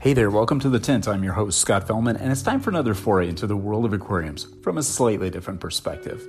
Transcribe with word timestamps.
Hey 0.00 0.14
there, 0.14 0.30
welcome 0.30 0.60
to 0.60 0.70
The 0.70 0.80
Tint. 0.80 1.06
I'm 1.06 1.22
your 1.22 1.34
host, 1.34 1.60
Scott 1.60 1.86
Fellman, 1.86 2.18
and 2.18 2.32
it's 2.32 2.40
time 2.40 2.60
for 2.60 2.70
another 2.70 2.94
foray 2.94 3.28
into 3.28 3.46
the 3.46 3.54
world 3.54 3.84
of 3.84 3.92
aquariums 3.92 4.46
from 4.62 4.78
a 4.78 4.82
slightly 4.82 5.28
different 5.28 5.60
perspective. 5.60 6.26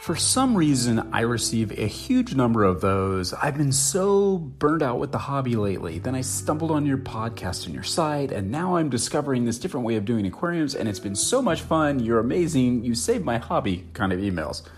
For 0.00 0.16
some 0.16 0.56
reason, 0.56 1.10
I 1.12 1.20
receive 1.20 1.70
a 1.70 1.86
huge 1.86 2.34
number 2.34 2.64
of 2.64 2.80
those. 2.80 3.32
I've 3.32 3.56
been 3.56 3.70
so 3.70 4.38
burned 4.38 4.82
out 4.82 4.98
with 4.98 5.12
the 5.12 5.18
hobby 5.18 5.54
lately. 5.54 6.00
Then 6.00 6.16
I 6.16 6.22
stumbled 6.22 6.72
on 6.72 6.86
your 6.86 6.98
podcast 6.98 7.66
and 7.66 7.72
your 7.72 7.84
site, 7.84 8.32
and 8.32 8.50
now 8.50 8.74
I'm 8.74 8.90
discovering 8.90 9.44
this 9.44 9.60
different 9.60 9.86
way 9.86 9.94
of 9.94 10.04
doing 10.04 10.26
aquariums, 10.26 10.74
and 10.74 10.88
it's 10.88 10.98
been 10.98 11.14
so 11.14 11.40
much 11.40 11.62
fun. 11.62 12.00
You're 12.00 12.18
amazing. 12.18 12.82
You 12.82 12.96
saved 12.96 13.24
my 13.24 13.38
hobby 13.38 13.86
kind 13.92 14.12
of 14.12 14.18
emails. 14.18 14.68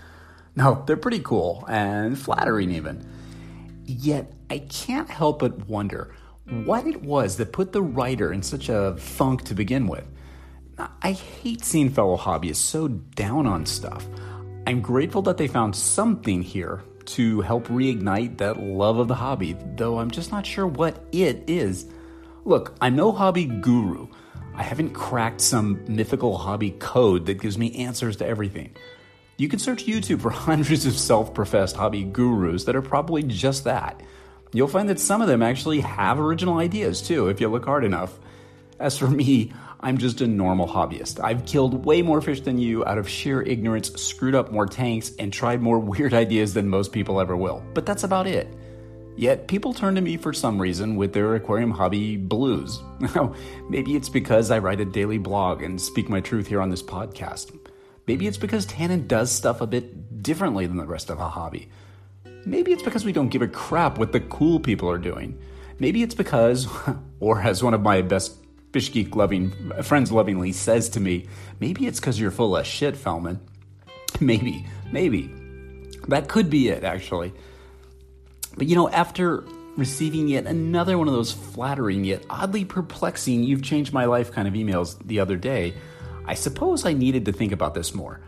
No, 0.54 0.84
they're 0.86 0.98
pretty 0.98 1.20
cool 1.20 1.64
and 1.66 2.18
flattering, 2.18 2.70
even. 2.70 3.08
Yet, 3.86 4.30
I 4.50 4.58
can't 4.58 5.08
help 5.08 5.38
but 5.38 5.66
wonder 5.66 6.14
Mm. 6.48 6.64
what 6.64 6.86
it 6.86 7.02
was 7.02 7.36
that 7.36 7.52
put 7.52 7.72
the 7.72 7.82
writer 7.82 8.32
in 8.32 8.42
such 8.42 8.70
a 8.70 8.96
funk 8.96 9.44
to 9.44 9.54
begin 9.54 9.86
with. 9.86 10.06
I 11.02 11.12
hate 11.12 11.64
seeing 11.64 11.90
fellow 11.90 12.16
hobbyists 12.16 12.56
so 12.56 12.88
down 12.88 13.46
on 13.46 13.66
stuff. 13.66 14.06
I'm 14.66 14.80
grateful 14.80 15.22
that 15.22 15.36
they 15.36 15.48
found 15.48 15.74
something 15.74 16.42
here 16.42 16.82
to 17.06 17.40
help 17.40 17.66
reignite 17.68 18.38
that 18.38 18.60
love 18.60 18.98
of 18.98 19.08
the 19.08 19.14
hobby, 19.14 19.56
though 19.76 19.98
I'm 19.98 20.10
just 20.10 20.30
not 20.30 20.46
sure 20.46 20.66
what 20.66 21.04
it 21.12 21.44
is. 21.48 21.86
Look, 22.44 22.74
I'm 22.80 22.96
no 22.96 23.12
hobby 23.12 23.44
guru. 23.44 24.08
I 24.54 24.62
haven't 24.62 24.90
cracked 24.90 25.40
some 25.40 25.84
mythical 25.86 26.38
hobby 26.38 26.70
code 26.72 27.26
that 27.26 27.40
gives 27.40 27.58
me 27.58 27.74
answers 27.74 28.16
to 28.18 28.26
everything. 28.26 28.74
You 29.36 29.48
can 29.48 29.58
search 29.58 29.86
YouTube 29.86 30.20
for 30.20 30.30
hundreds 30.48 30.86
of 30.86 30.94
self 30.94 31.34
professed 31.34 31.76
hobby 31.76 32.04
gurus 32.04 32.64
that 32.64 32.76
are 32.76 32.82
probably 32.82 33.22
just 33.22 33.64
that. 33.64 34.00
You'll 34.52 34.68
find 34.68 34.88
that 34.88 35.00
some 35.00 35.20
of 35.20 35.28
them 35.28 35.42
actually 35.42 35.80
have 35.80 36.18
original 36.18 36.58
ideas 36.58 37.02
too, 37.02 37.28
if 37.28 37.40
you 37.40 37.48
look 37.48 37.64
hard 37.64 37.84
enough. 37.84 38.18
As 38.78 38.96
for 38.96 39.08
me, 39.08 39.52
I'm 39.80 39.98
just 39.98 40.20
a 40.20 40.26
normal 40.26 40.66
hobbyist. 40.66 41.22
I've 41.22 41.44
killed 41.44 41.84
way 41.84 42.02
more 42.02 42.20
fish 42.20 42.40
than 42.40 42.58
you 42.58 42.84
out 42.84 42.98
of 42.98 43.08
sheer 43.08 43.42
ignorance, 43.42 43.92
screwed 44.00 44.34
up 44.34 44.50
more 44.50 44.66
tanks, 44.66 45.12
and 45.18 45.32
tried 45.32 45.62
more 45.62 45.78
weird 45.78 46.14
ideas 46.14 46.54
than 46.54 46.68
most 46.68 46.92
people 46.92 47.20
ever 47.20 47.36
will. 47.36 47.62
But 47.74 47.86
that's 47.86 48.04
about 48.04 48.26
it. 48.26 48.48
Yet 49.16 49.48
people 49.48 49.74
turn 49.74 49.96
to 49.96 50.00
me 50.00 50.16
for 50.16 50.32
some 50.32 50.62
reason 50.62 50.94
with 50.94 51.12
their 51.12 51.34
aquarium 51.34 51.72
hobby 51.72 52.16
blues. 52.16 52.80
Now, 53.00 53.34
maybe 53.68 53.94
it's 53.94 54.08
because 54.08 54.50
I 54.50 54.58
write 54.58 54.80
a 54.80 54.84
daily 54.84 55.18
blog 55.18 55.62
and 55.62 55.80
speak 55.80 56.08
my 56.08 56.20
truth 56.20 56.46
here 56.46 56.60
on 56.60 56.70
this 56.70 56.82
podcast. 56.82 57.56
Maybe 58.06 58.26
it's 58.26 58.38
because 58.38 58.66
Tannin 58.66 59.06
does 59.06 59.30
stuff 59.30 59.60
a 59.60 59.66
bit 59.66 60.22
differently 60.22 60.66
than 60.66 60.76
the 60.76 60.86
rest 60.86 61.10
of 61.10 61.20
a 61.20 61.28
hobby. 61.28 61.68
Maybe 62.48 62.72
it's 62.72 62.82
because 62.82 63.04
we 63.04 63.12
don't 63.12 63.28
give 63.28 63.42
a 63.42 63.48
crap 63.48 63.98
what 63.98 64.12
the 64.12 64.20
cool 64.20 64.58
people 64.58 64.90
are 64.90 64.98
doing. 64.98 65.38
Maybe 65.78 66.02
it's 66.02 66.14
because, 66.14 66.66
or 67.20 67.42
as 67.42 67.62
one 67.62 67.74
of 67.74 67.82
my 67.82 68.00
best 68.00 68.36
fish 68.72 68.90
geek 68.90 69.14
loving 69.14 69.50
friends 69.82 70.10
lovingly 70.10 70.52
says 70.52 70.88
to 70.90 71.00
me, 71.00 71.26
maybe 71.60 71.86
it's 71.86 72.00
because 72.00 72.18
you're 72.18 72.30
full 72.30 72.56
of 72.56 72.66
shit, 72.66 72.94
Fellman. 72.94 73.40
Maybe, 74.20 74.66
maybe. 74.90 75.32
That 76.08 76.26
could 76.26 76.50
be 76.50 76.70
it, 76.70 76.82
actually. 76.82 77.32
But 78.56 78.66
you 78.66 78.74
know, 78.74 78.88
after 78.88 79.44
receiving 79.76 80.26
yet 80.26 80.46
another 80.46 80.98
one 80.98 81.06
of 81.06 81.14
those 81.14 81.30
flattering 81.30 82.02
yet 82.02 82.24
oddly 82.28 82.64
perplexing, 82.64 83.44
you've 83.44 83.62
changed 83.62 83.92
my 83.92 84.06
life 84.06 84.32
kind 84.32 84.48
of 84.48 84.54
emails 84.54 84.98
the 85.06 85.20
other 85.20 85.36
day, 85.36 85.74
I 86.24 86.34
suppose 86.34 86.84
I 86.84 86.94
needed 86.94 87.26
to 87.26 87.32
think 87.32 87.52
about 87.52 87.74
this 87.74 87.94
more 87.94 88.20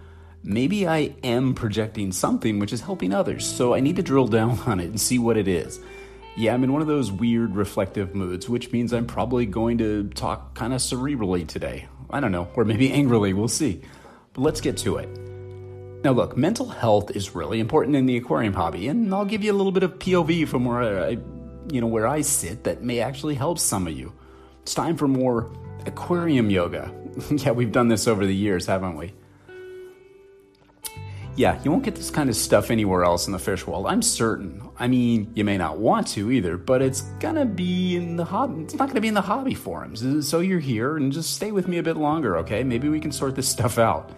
maybe 0.42 0.86
I 0.86 1.14
am 1.22 1.54
projecting 1.54 2.12
something 2.12 2.58
which 2.58 2.72
is 2.72 2.80
helping 2.80 3.12
others, 3.12 3.46
so 3.46 3.74
I 3.74 3.80
need 3.80 3.96
to 3.96 4.02
drill 4.02 4.28
down 4.28 4.58
on 4.66 4.80
it 4.80 4.86
and 4.86 5.00
see 5.00 5.18
what 5.18 5.36
it 5.36 5.48
is. 5.48 5.80
Yeah, 6.36 6.54
I'm 6.54 6.64
in 6.64 6.72
one 6.72 6.80
of 6.80 6.88
those 6.88 7.10
weird 7.10 7.56
reflective 7.56 8.14
moods, 8.14 8.48
which 8.48 8.72
means 8.72 8.92
I'm 8.92 9.06
probably 9.06 9.46
going 9.46 9.78
to 9.78 10.08
talk 10.10 10.54
kind 10.54 10.72
of 10.72 10.80
cerebrally 10.80 11.46
today. 11.46 11.88
I 12.08 12.20
don't 12.20 12.32
know, 12.32 12.48
or 12.54 12.64
maybe 12.64 12.92
angrily, 12.92 13.32
we'll 13.32 13.48
see. 13.48 13.82
But 14.32 14.42
let's 14.42 14.60
get 14.60 14.76
to 14.78 14.96
it. 14.96 15.08
Now, 16.02 16.12
look, 16.12 16.36
mental 16.36 16.66
health 16.66 17.14
is 17.14 17.34
really 17.34 17.60
important 17.60 17.94
in 17.94 18.06
the 18.06 18.16
aquarium 18.16 18.54
hobby, 18.54 18.88
and 18.88 19.12
I'll 19.12 19.26
give 19.26 19.44
you 19.44 19.52
a 19.52 19.58
little 19.58 19.72
bit 19.72 19.82
of 19.82 19.98
POV 19.98 20.48
from 20.48 20.64
where 20.64 21.04
I, 21.04 21.18
you 21.70 21.80
know, 21.80 21.86
where 21.86 22.06
I 22.06 22.22
sit 22.22 22.64
that 22.64 22.82
may 22.82 23.00
actually 23.00 23.34
help 23.34 23.58
some 23.58 23.86
of 23.86 23.92
you. 23.92 24.12
It's 24.62 24.72
time 24.72 24.96
for 24.96 25.08
more 25.08 25.52
aquarium 25.84 26.48
yoga. 26.48 26.90
yeah, 27.30 27.50
we've 27.50 27.72
done 27.72 27.88
this 27.88 28.08
over 28.08 28.24
the 28.24 28.34
years, 28.34 28.64
haven't 28.64 28.96
we? 28.96 29.12
Yeah, 31.36 31.60
you 31.62 31.70
won't 31.70 31.84
get 31.84 31.94
this 31.94 32.10
kind 32.10 32.28
of 32.28 32.36
stuff 32.36 32.70
anywhere 32.70 33.04
else 33.04 33.26
in 33.26 33.32
the 33.32 33.38
fish 33.38 33.66
world. 33.66 33.86
I'm 33.86 34.02
certain. 34.02 34.62
I 34.78 34.88
mean, 34.88 35.30
you 35.34 35.44
may 35.44 35.56
not 35.56 35.78
want 35.78 36.08
to 36.08 36.30
either, 36.30 36.56
but 36.56 36.82
it's 36.82 37.02
gonna 37.20 37.46
be 37.46 37.96
in 37.96 38.16
the 38.16 38.24
hobby. 38.24 38.62
It's 38.62 38.74
not 38.74 38.88
gonna 38.88 39.00
be 39.00 39.08
in 39.08 39.14
the 39.14 39.20
hobby 39.20 39.54
forums. 39.54 40.04
Uh, 40.04 40.22
so 40.22 40.40
you're 40.40 40.58
here, 40.58 40.96
and 40.96 41.12
just 41.12 41.34
stay 41.34 41.52
with 41.52 41.68
me 41.68 41.78
a 41.78 41.82
bit 41.82 41.96
longer, 41.96 42.38
okay? 42.38 42.64
Maybe 42.64 42.88
we 42.88 43.00
can 43.00 43.12
sort 43.12 43.36
this 43.36 43.48
stuff 43.56 43.78
out. 43.78 44.10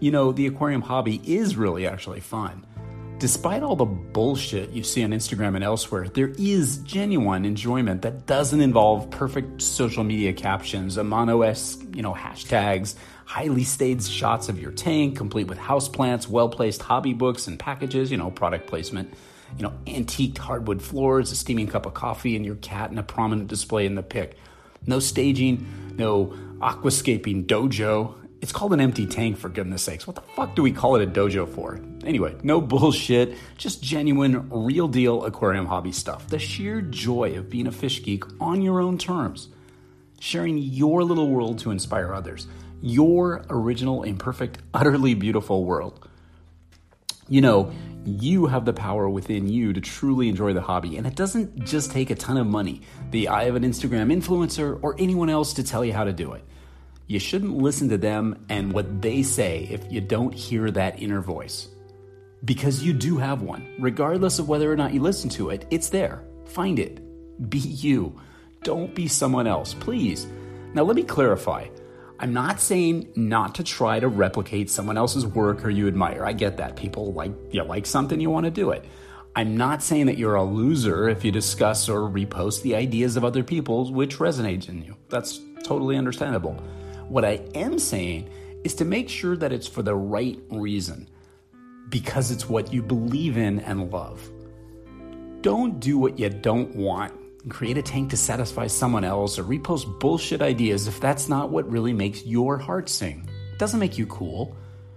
You 0.00 0.10
know, 0.10 0.32
the 0.32 0.46
aquarium 0.46 0.82
hobby 0.82 1.20
is 1.24 1.56
really 1.56 1.86
actually 1.86 2.20
fun. 2.20 2.66
Despite 3.18 3.62
all 3.62 3.76
the 3.76 3.84
bullshit 3.84 4.70
you 4.70 4.82
see 4.82 5.04
on 5.04 5.10
Instagram 5.10 5.54
and 5.54 5.62
elsewhere, 5.62 6.08
there 6.08 6.32
is 6.38 6.78
genuine 6.78 7.44
enjoyment 7.44 8.00
that 8.00 8.24
doesn't 8.24 8.62
involve 8.62 9.10
perfect 9.10 9.60
social 9.60 10.04
media 10.04 10.32
captions, 10.32 10.96
Amano 10.96 11.46
esque, 11.46 11.82
you 11.94 12.00
know, 12.00 12.14
hashtags, 12.14 12.94
highly 13.30 13.62
staged 13.62 14.10
shots 14.10 14.48
of 14.48 14.60
your 14.60 14.72
tank, 14.72 15.16
complete 15.16 15.46
with 15.46 15.56
houseplants, 15.56 16.26
well 16.26 16.48
placed 16.48 16.82
hobby 16.82 17.12
books 17.12 17.46
and 17.46 17.60
packages, 17.60 18.10
you 18.10 18.16
know, 18.16 18.28
product 18.28 18.66
placement, 18.66 19.14
you 19.56 19.62
know, 19.62 19.72
antiqued 19.86 20.36
hardwood 20.36 20.82
floors, 20.82 21.30
a 21.30 21.36
steaming 21.36 21.68
cup 21.68 21.86
of 21.86 21.94
coffee, 21.94 22.34
and 22.34 22.44
your 22.44 22.56
cat 22.56 22.90
in 22.90 22.98
a 22.98 23.04
prominent 23.04 23.46
display 23.46 23.86
in 23.86 23.94
the 23.94 24.02
pic. 24.02 24.36
No 24.84 24.98
staging, 24.98 25.94
no 25.96 26.34
aquascaping 26.58 27.46
dojo. 27.46 28.16
It's 28.40 28.50
called 28.50 28.72
an 28.72 28.80
empty 28.80 29.06
tank, 29.06 29.36
for 29.36 29.48
goodness 29.48 29.84
sakes. 29.84 30.08
What 30.08 30.16
the 30.16 30.22
fuck 30.22 30.56
do 30.56 30.64
we 30.64 30.72
call 30.72 30.96
it 30.96 31.02
a 31.04 31.06
dojo 31.08 31.48
for? 31.48 31.80
Anyway, 32.02 32.34
no 32.42 32.60
bullshit, 32.60 33.36
just 33.56 33.80
genuine, 33.80 34.50
real 34.50 34.88
deal 34.88 35.24
aquarium 35.24 35.66
hobby 35.66 35.92
stuff. 35.92 36.26
The 36.26 36.40
sheer 36.40 36.80
joy 36.80 37.38
of 37.38 37.48
being 37.48 37.68
a 37.68 37.72
fish 37.72 38.02
geek 38.02 38.24
on 38.40 38.60
your 38.60 38.80
own 38.80 38.98
terms. 38.98 39.50
Sharing 40.18 40.58
your 40.58 41.04
little 41.04 41.28
world 41.28 41.60
to 41.60 41.70
inspire 41.70 42.12
others 42.12 42.48
your 42.80 43.44
original, 43.48 44.02
imperfect, 44.02 44.58
utterly 44.74 45.14
beautiful 45.14 45.64
world. 45.64 46.08
You 47.28 47.40
know, 47.40 47.72
you 48.04 48.46
have 48.46 48.64
the 48.64 48.72
power 48.72 49.08
within 49.08 49.48
you 49.48 49.72
to 49.72 49.80
truly 49.80 50.28
enjoy 50.28 50.52
the 50.52 50.60
hobby, 50.60 50.96
and 50.96 51.06
it 51.06 51.14
doesn't 51.14 51.64
just 51.64 51.92
take 51.92 52.10
a 52.10 52.14
ton 52.14 52.36
of 52.36 52.46
money, 52.46 52.82
the 53.10 53.28
eye 53.28 53.44
of 53.44 53.54
an 53.54 53.62
Instagram 53.62 54.12
influencer, 54.12 54.78
or 54.82 54.96
anyone 54.98 55.30
else 55.30 55.54
to 55.54 55.62
tell 55.62 55.84
you 55.84 55.92
how 55.92 56.04
to 56.04 56.12
do 56.12 56.32
it. 56.32 56.44
You 57.06 57.18
shouldn't 57.18 57.56
listen 57.56 57.88
to 57.90 57.98
them 57.98 58.46
and 58.48 58.72
what 58.72 59.02
they 59.02 59.22
say 59.22 59.68
if 59.70 59.90
you 59.92 60.00
don't 60.00 60.32
hear 60.32 60.70
that 60.70 61.02
inner 61.02 61.20
voice. 61.20 61.68
Because 62.44 62.82
you 62.82 62.92
do 62.92 63.18
have 63.18 63.42
one. 63.42 63.74
Regardless 63.78 64.38
of 64.38 64.48
whether 64.48 64.70
or 64.70 64.76
not 64.76 64.94
you 64.94 65.00
listen 65.00 65.28
to 65.30 65.50
it, 65.50 65.66
it's 65.70 65.90
there. 65.90 66.24
Find 66.46 66.78
it. 66.78 67.50
Be 67.50 67.58
you. 67.58 68.18
Don't 68.62 68.94
be 68.94 69.08
someone 69.08 69.46
else, 69.46 69.74
please. 69.74 70.26
Now, 70.72 70.82
let 70.84 70.96
me 70.96 71.02
clarify. 71.02 71.66
I'm 72.22 72.34
not 72.34 72.60
saying 72.60 73.12
not 73.16 73.54
to 73.54 73.64
try 73.64 73.98
to 73.98 74.06
replicate 74.06 74.68
someone 74.68 74.98
else's 74.98 75.26
work 75.26 75.64
or 75.64 75.70
you 75.70 75.88
admire. 75.88 76.22
I 76.22 76.34
get 76.34 76.58
that. 76.58 76.76
People 76.76 77.14
like 77.14 77.32
you 77.50 77.64
like 77.64 77.86
something, 77.86 78.20
you 78.20 78.28
want 78.28 78.44
to 78.44 78.50
do 78.50 78.72
it. 78.72 78.84
I'm 79.34 79.56
not 79.56 79.82
saying 79.82 80.04
that 80.04 80.18
you're 80.18 80.34
a 80.34 80.44
loser 80.44 81.08
if 81.08 81.24
you 81.24 81.32
discuss 81.32 81.88
or 81.88 82.00
repost 82.00 82.60
the 82.60 82.76
ideas 82.76 83.16
of 83.16 83.24
other 83.24 83.42
people 83.42 83.90
which 83.90 84.18
resonates 84.18 84.68
in 84.68 84.84
you. 84.84 84.96
That's 85.08 85.40
totally 85.62 85.96
understandable. 85.96 86.62
What 87.08 87.24
I 87.24 87.40
am 87.54 87.78
saying 87.78 88.28
is 88.64 88.74
to 88.74 88.84
make 88.84 89.08
sure 89.08 89.34
that 89.38 89.50
it's 89.50 89.66
for 89.66 89.82
the 89.82 89.94
right 89.94 90.38
reason 90.50 91.08
because 91.88 92.30
it's 92.30 92.50
what 92.50 92.70
you 92.70 92.82
believe 92.82 93.38
in 93.38 93.60
and 93.60 93.90
love. 93.90 94.30
Don't 95.40 95.80
do 95.80 95.96
what 95.96 96.18
you 96.18 96.28
don't 96.28 96.76
want 96.76 97.14
create 97.48 97.78
a 97.78 97.82
tank 97.82 98.10
to 98.10 98.16
satisfy 98.16 98.66
someone 98.66 99.04
else 99.04 99.38
or 99.38 99.44
repost 99.44 99.98
bullshit 99.98 100.42
ideas 100.42 100.86
if 100.86 101.00
that's 101.00 101.28
not 101.28 101.50
what 101.50 101.70
really 101.70 101.92
makes 101.92 102.24
your 102.26 102.58
heart 102.58 102.88
sing. 102.88 103.28
It 103.52 103.58
doesn't 103.58 103.80
make 103.80 103.96
you 103.96 104.06
cool. 104.06 104.56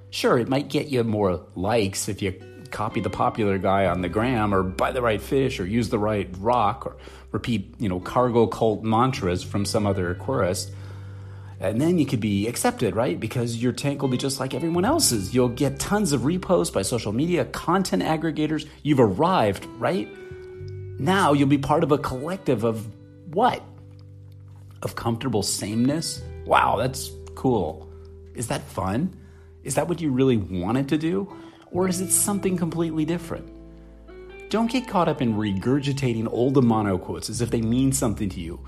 Sure, 0.09 0.37
it 0.37 0.49
might 0.49 0.67
get 0.67 0.87
you 0.87 1.03
more 1.03 1.45
likes 1.55 2.09
if 2.09 2.21
you 2.21 2.33
copy 2.69 2.99
the 2.99 3.09
popular 3.09 3.57
guy 3.57 3.85
on 3.85 4.01
the 4.01 4.09
gram 4.09 4.53
or 4.53 4.63
buy 4.63 4.91
the 4.91 5.01
right 5.01 5.21
fish 5.21 5.59
or 5.59 5.65
use 5.65 5.89
the 5.89 5.99
right 5.99 6.29
rock 6.39 6.85
or 6.85 6.97
repeat, 7.31 7.73
you 7.79 7.87
know, 7.87 7.99
cargo 7.99 8.47
cult 8.47 8.83
mantras 8.83 9.43
from 9.43 9.65
some 9.65 9.87
other 9.87 10.13
aquarist. 10.13 10.71
And 11.59 11.79
then 11.79 11.97
you 11.97 12.05
could 12.05 12.19
be 12.19 12.47
accepted, 12.47 12.95
right? 12.95 13.17
Because 13.17 13.61
your 13.61 13.71
tank 13.71 14.01
will 14.01 14.09
be 14.09 14.17
just 14.17 14.39
like 14.39 14.53
everyone 14.53 14.83
else's. 14.83 15.33
You'll 15.33 15.47
get 15.47 15.79
tons 15.79 16.11
of 16.11 16.21
reposts 16.21 16.73
by 16.73 16.81
social 16.81 17.13
media, 17.13 17.45
content 17.45 18.03
aggregators. 18.03 18.67
You've 18.81 18.99
arrived, 18.99 19.65
right? 19.77 20.09
Now 20.99 21.33
you'll 21.33 21.47
be 21.47 21.57
part 21.57 21.83
of 21.83 21.91
a 21.91 21.97
collective 21.97 22.63
of 22.63 22.87
what? 23.33 23.63
Of 24.81 24.95
comfortable 24.95 25.43
sameness? 25.43 26.21
Wow, 26.45 26.77
that's 26.77 27.11
cool. 27.35 27.89
Is 28.35 28.47
that 28.47 28.61
fun? 28.63 29.15
Is 29.63 29.75
that 29.75 29.87
what 29.87 30.01
you 30.01 30.11
really 30.11 30.37
wanted 30.37 30.89
to 30.89 30.97
do? 30.97 31.33
Or 31.71 31.87
is 31.87 32.01
it 32.01 32.11
something 32.11 32.57
completely 32.57 33.05
different? 33.05 33.49
Don't 34.49 34.69
get 34.69 34.87
caught 34.87 35.07
up 35.07 35.21
in 35.21 35.33
regurgitating 35.33 36.27
old 36.31 36.55
Amano 36.55 37.01
quotes 37.01 37.29
as 37.29 37.41
if 37.41 37.49
they 37.49 37.61
mean 37.61 37.91
something 37.91 38.29
to 38.29 38.39
you 38.39 38.63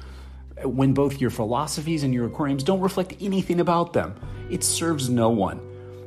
when 0.63 0.94
both 0.94 1.22
your 1.22 1.30
philosophies 1.30 2.04
and 2.04 2.13
your 2.13 2.25
aquariums 2.25 2.63
don't 2.63 2.80
reflect 2.80 3.13
anything 3.19 3.60
about 3.60 3.94
them. 3.94 4.16
It 4.50 4.63
serves 4.63 5.10
no 5.10 5.30
one. 5.30 5.62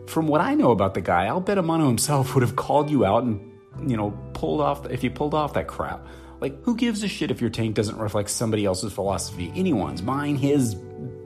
From 0.06 0.26
what 0.26 0.40
I 0.40 0.54
know 0.54 0.70
about 0.70 0.94
the 0.94 1.00
guy, 1.00 1.26
I'll 1.26 1.40
bet 1.40 1.58
Amano 1.58 1.86
himself 1.86 2.34
would 2.34 2.42
have 2.42 2.56
called 2.56 2.90
you 2.90 3.04
out 3.04 3.24
and, 3.24 3.47
you 3.86 3.96
know, 3.96 4.10
pulled 4.34 4.60
off 4.60 4.86
if 4.90 5.04
you 5.04 5.10
pulled 5.10 5.34
off 5.34 5.54
that 5.54 5.66
crap. 5.66 6.06
Like, 6.40 6.62
who 6.62 6.76
gives 6.76 7.02
a 7.02 7.08
shit 7.08 7.30
if 7.30 7.40
your 7.40 7.50
tank 7.50 7.74
doesn't 7.74 7.98
reflect 7.98 8.30
somebody 8.30 8.64
else's 8.64 8.92
philosophy? 8.92 9.52
Anyone's, 9.56 10.02
mine, 10.02 10.36
his, 10.36 10.76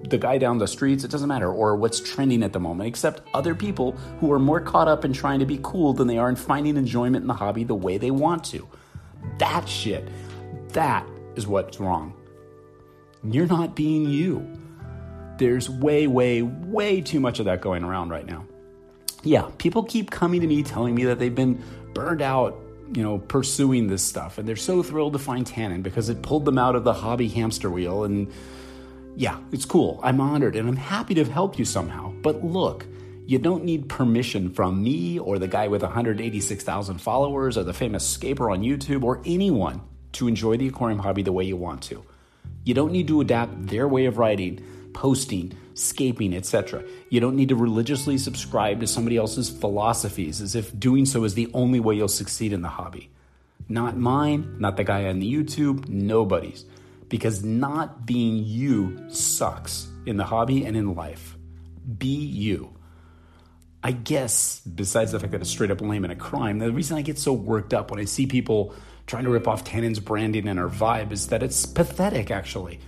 the 0.09 0.17
guy 0.17 0.39
down 0.39 0.57
the 0.57 0.67
streets, 0.67 1.05
it 1.05 1.11
doesn't 1.11 1.29
matter, 1.29 1.53
or 1.53 1.77
what's 1.77 2.01
trending 2.01 2.43
at 2.43 2.55
the 2.55 2.61
moment, 2.61 2.89
except 2.89 3.21
other 3.35 3.55
people 3.55 3.93
who 4.21 4.33
are 4.33 4.39
more 4.39 4.61
caught 4.61 4.89
up 4.89 5.05
in 5.05 5.13
trying 5.13 5.41
to 5.41 5.47
be 5.47 5.61
cool 5.63 5.93
than 5.93 6.07
they 6.07 6.17
are 6.17 6.31
in 6.31 6.37
finding 6.37 6.79
enjoyment 6.79 7.23
in 7.23 7.27
the 7.27 7.35
hobby 7.35 7.65
the 7.65 7.75
way 7.75 7.99
they 7.99 8.11
want 8.11 8.43
to. 8.45 8.67
That 9.39 9.69
shit, 9.69 10.09
that 10.71 11.07
is 11.37 11.47
what's 11.47 11.79
wrong. 11.79 12.15
You're 13.23 13.47
not 13.47 13.77
being 13.77 14.09
you. 14.09 14.49
There's 15.37 15.69
way, 15.69 16.07
way, 16.07 16.43
way 16.43 17.03
too 17.03 17.21
much 17.21 17.39
of 17.39 17.45
that 17.45 17.61
going 17.61 17.85
around 17.85 18.11
right 18.11 18.27
now. 18.27 18.47
Yeah, 19.25 19.51
people 19.59 19.85
keep 19.85 20.11
coming 20.11 20.41
to 20.41 20.47
me 20.47 20.63
telling 20.63 20.95
me 20.95 21.05
that 21.05 21.19
they've 21.19 21.35
been 21.35 21.63
burned 21.95 22.23
out 22.23 22.59
you 22.95 23.03
know, 23.03 23.19
pursuing 23.19 23.87
this 23.87 24.03
stuff. 24.03 24.39
And 24.39 24.47
they're 24.47 24.57
so 24.57 24.83
thrilled 24.83 25.15
to 25.15 25.19
find 25.19 25.47
Tannin 25.47 25.83
because 25.83 26.09
it 26.09 26.23
pulled 26.23 26.45
them 26.45 26.59
out 26.59 26.77
of 26.77 26.85
the 26.85 26.93
hobby 26.93 27.29
hamster 27.29 27.71
wheel 27.71 28.05
and 28.05 28.31
yeah, 29.17 29.39
it's 29.53 29.65
cool. 29.65 30.01
I'm 30.03 30.21
honored 30.21 30.57
and 30.57 30.69
I'm 30.69 30.77
happy 30.77 31.15
to 31.15 31.21
have 31.21 31.33
helped 31.33 31.59
you 31.59 31.65
somehow. 31.65 32.13
But 32.23 32.45
look, 32.45 32.87
you 33.27 33.39
don't 33.39 33.65
need 33.65 33.89
permission 33.89 34.53
from 34.53 34.83
me 34.83 35.19
or 35.19 35.39
the 35.39 35.49
guy 35.49 35.69
with 35.69 35.83
186,000 35.83 36.99
followers 36.99 37.59
or 37.59 37.63
the 37.63 37.75
famous 37.75 38.09
scaper 38.09 38.51
on 38.51 38.63
YouTube 38.63 39.03
or 39.05 39.21
anyone 39.25 39.83
to 40.13 40.29
enjoy 40.29 40.57
the 40.57 40.69
aquarium 40.69 40.99
hobby 40.99 41.23
the 41.23 41.33
way 41.33 41.45
you 41.45 41.57
want 41.57 41.83
to. 41.85 42.05
You 42.65 42.75
don't 42.75 42.93
need 42.93 43.09
to 43.09 43.21
adapt 43.21 43.67
their 43.67 43.87
way 43.87 44.07
of 44.07 44.19
writing, 44.19 44.65
posting, 44.93 45.53
scaping, 45.75 46.35
etc. 46.35 46.85
You 47.09 47.21
don't 47.21 47.37
need 47.37 47.49
to 47.49 47.57
religiously 47.57 48.19
subscribe 48.19 48.81
to 48.81 48.87
somebody 48.87 49.17
else's 49.17 49.51
philosophies 49.51 50.41
as 50.41 50.55
if 50.55 50.79
doing 50.79 51.07
so 51.07 51.25
is 51.25 51.35
the 51.35 51.51
only 51.55 51.81
way 51.81 51.95
you'll 51.97 52.09
succeed 52.09 52.53
in 52.53 52.63
the 52.63 52.69
hobby. 52.69 53.11
Not 53.69 53.97
mine, 53.97 54.57
not 54.59 54.77
the 54.77 54.85
guy 54.85 55.07
on 55.07 55.19
the 55.19 55.33
YouTube, 55.33 55.89
nobody's 55.89 56.65
because 57.09 57.45
not 57.45 58.07
being 58.07 58.43
you 58.43 58.99
sucks 59.11 59.87
in 60.07 60.17
the 60.17 60.25
hobby 60.25 60.65
and 60.65 60.75
in 60.77 60.95
life. 60.95 61.37
Be 61.99 62.07
you. 62.07 62.75
I 63.85 63.93
guess, 63.93 64.61
besides 64.61 65.13
the 65.13 65.21
fact 65.21 65.33
that 65.33 65.43
it's 65.43 65.51
straight 65.51 65.71
up 65.71 65.83
lame 65.83 66.05
and 66.05 66.13
a 66.13 66.17
crime, 66.17 66.59
the 66.59 66.73
reason 66.73 66.97
I 66.97 67.03
get 67.03 67.19
so 67.19 67.35
worked 67.35 67.75
up 67.75 67.91
when 67.91 68.01
I 68.01 68.05
see 68.07 68.27
people 68.27 68.75
trying 69.07 69.25
to 69.25 69.31
rip 69.31 69.47
off 69.47 69.63
Tannin's 69.63 70.01
branding 70.01 70.49
and 70.49 70.59
our 70.59 70.71
vibe 70.71 71.13
is 71.13 71.27
that 71.27 71.43
it's 71.43 71.67
pathetic, 71.67 72.31
actually. 72.31 72.81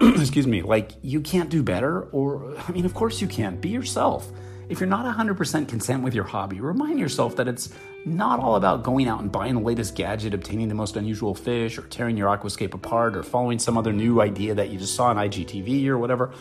Excuse 0.16 0.46
me, 0.46 0.62
like 0.62 0.92
you 1.02 1.20
can't 1.20 1.50
do 1.50 1.62
better, 1.62 2.04
or, 2.04 2.56
I 2.66 2.72
mean, 2.72 2.86
of 2.86 2.94
course 2.94 3.20
you 3.20 3.28
can. 3.28 3.60
Be 3.60 3.68
yourself. 3.68 4.30
If 4.70 4.80
you're 4.80 4.88
not 4.88 5.04
100% 5.04 5.68
content 5.68 6.02
with 6.02 6.14
your 6.14 6.24
hobby, 6.24 6.60
remind 6.60 6.98
yourself 6.98 7.36
that 7.36 7.48
it's 7.48 7.68
not 8.06 8.40
all 8.40 8.56
about 8.56 8.82
going 8.82 9.08
out 9.08 9.20
and 9.20 9.30
buying 9.30 9.56
the 9.56 9.60
latest 9.60 9.94
gadget, 9.96 10.32
obtaining 10.32 10.68
the 10.68 10.74
most 10.74 10.96
unusual 10.96 11.34
fish, 11.34 11.76
or 11.76 11.82
tearing 11.82 12.16
your 12.16 12.28
aquascape 12.28 12.72
apart, 12.72 13.14
or 13.14 13.22
following 13.22 13.58
some 13.58 13.76
other 13.76 13.92
new 13.92 14.22
idea 14.22 14.54
that 14.54 14.70
you 14.70 14.78
just 14.78 14.94
saw 14.94 15.08
on 15.08 15.16
IGTV 15.16 15.86
or 15.88 15.98
whatever. 15.98 16.32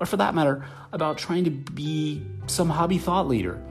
Or 0.00 0.06
for 0.06 0.16
that 0.16 0.34
matter, 0.34 0.66
about 0.92 1.16
trying 1.16 1.44
to 1.44 1.50
be 1.50 2.22
some 2.46 2.70
hobby 2.70 2.98
thought 2.98 3.28
leader. 3.28 3.62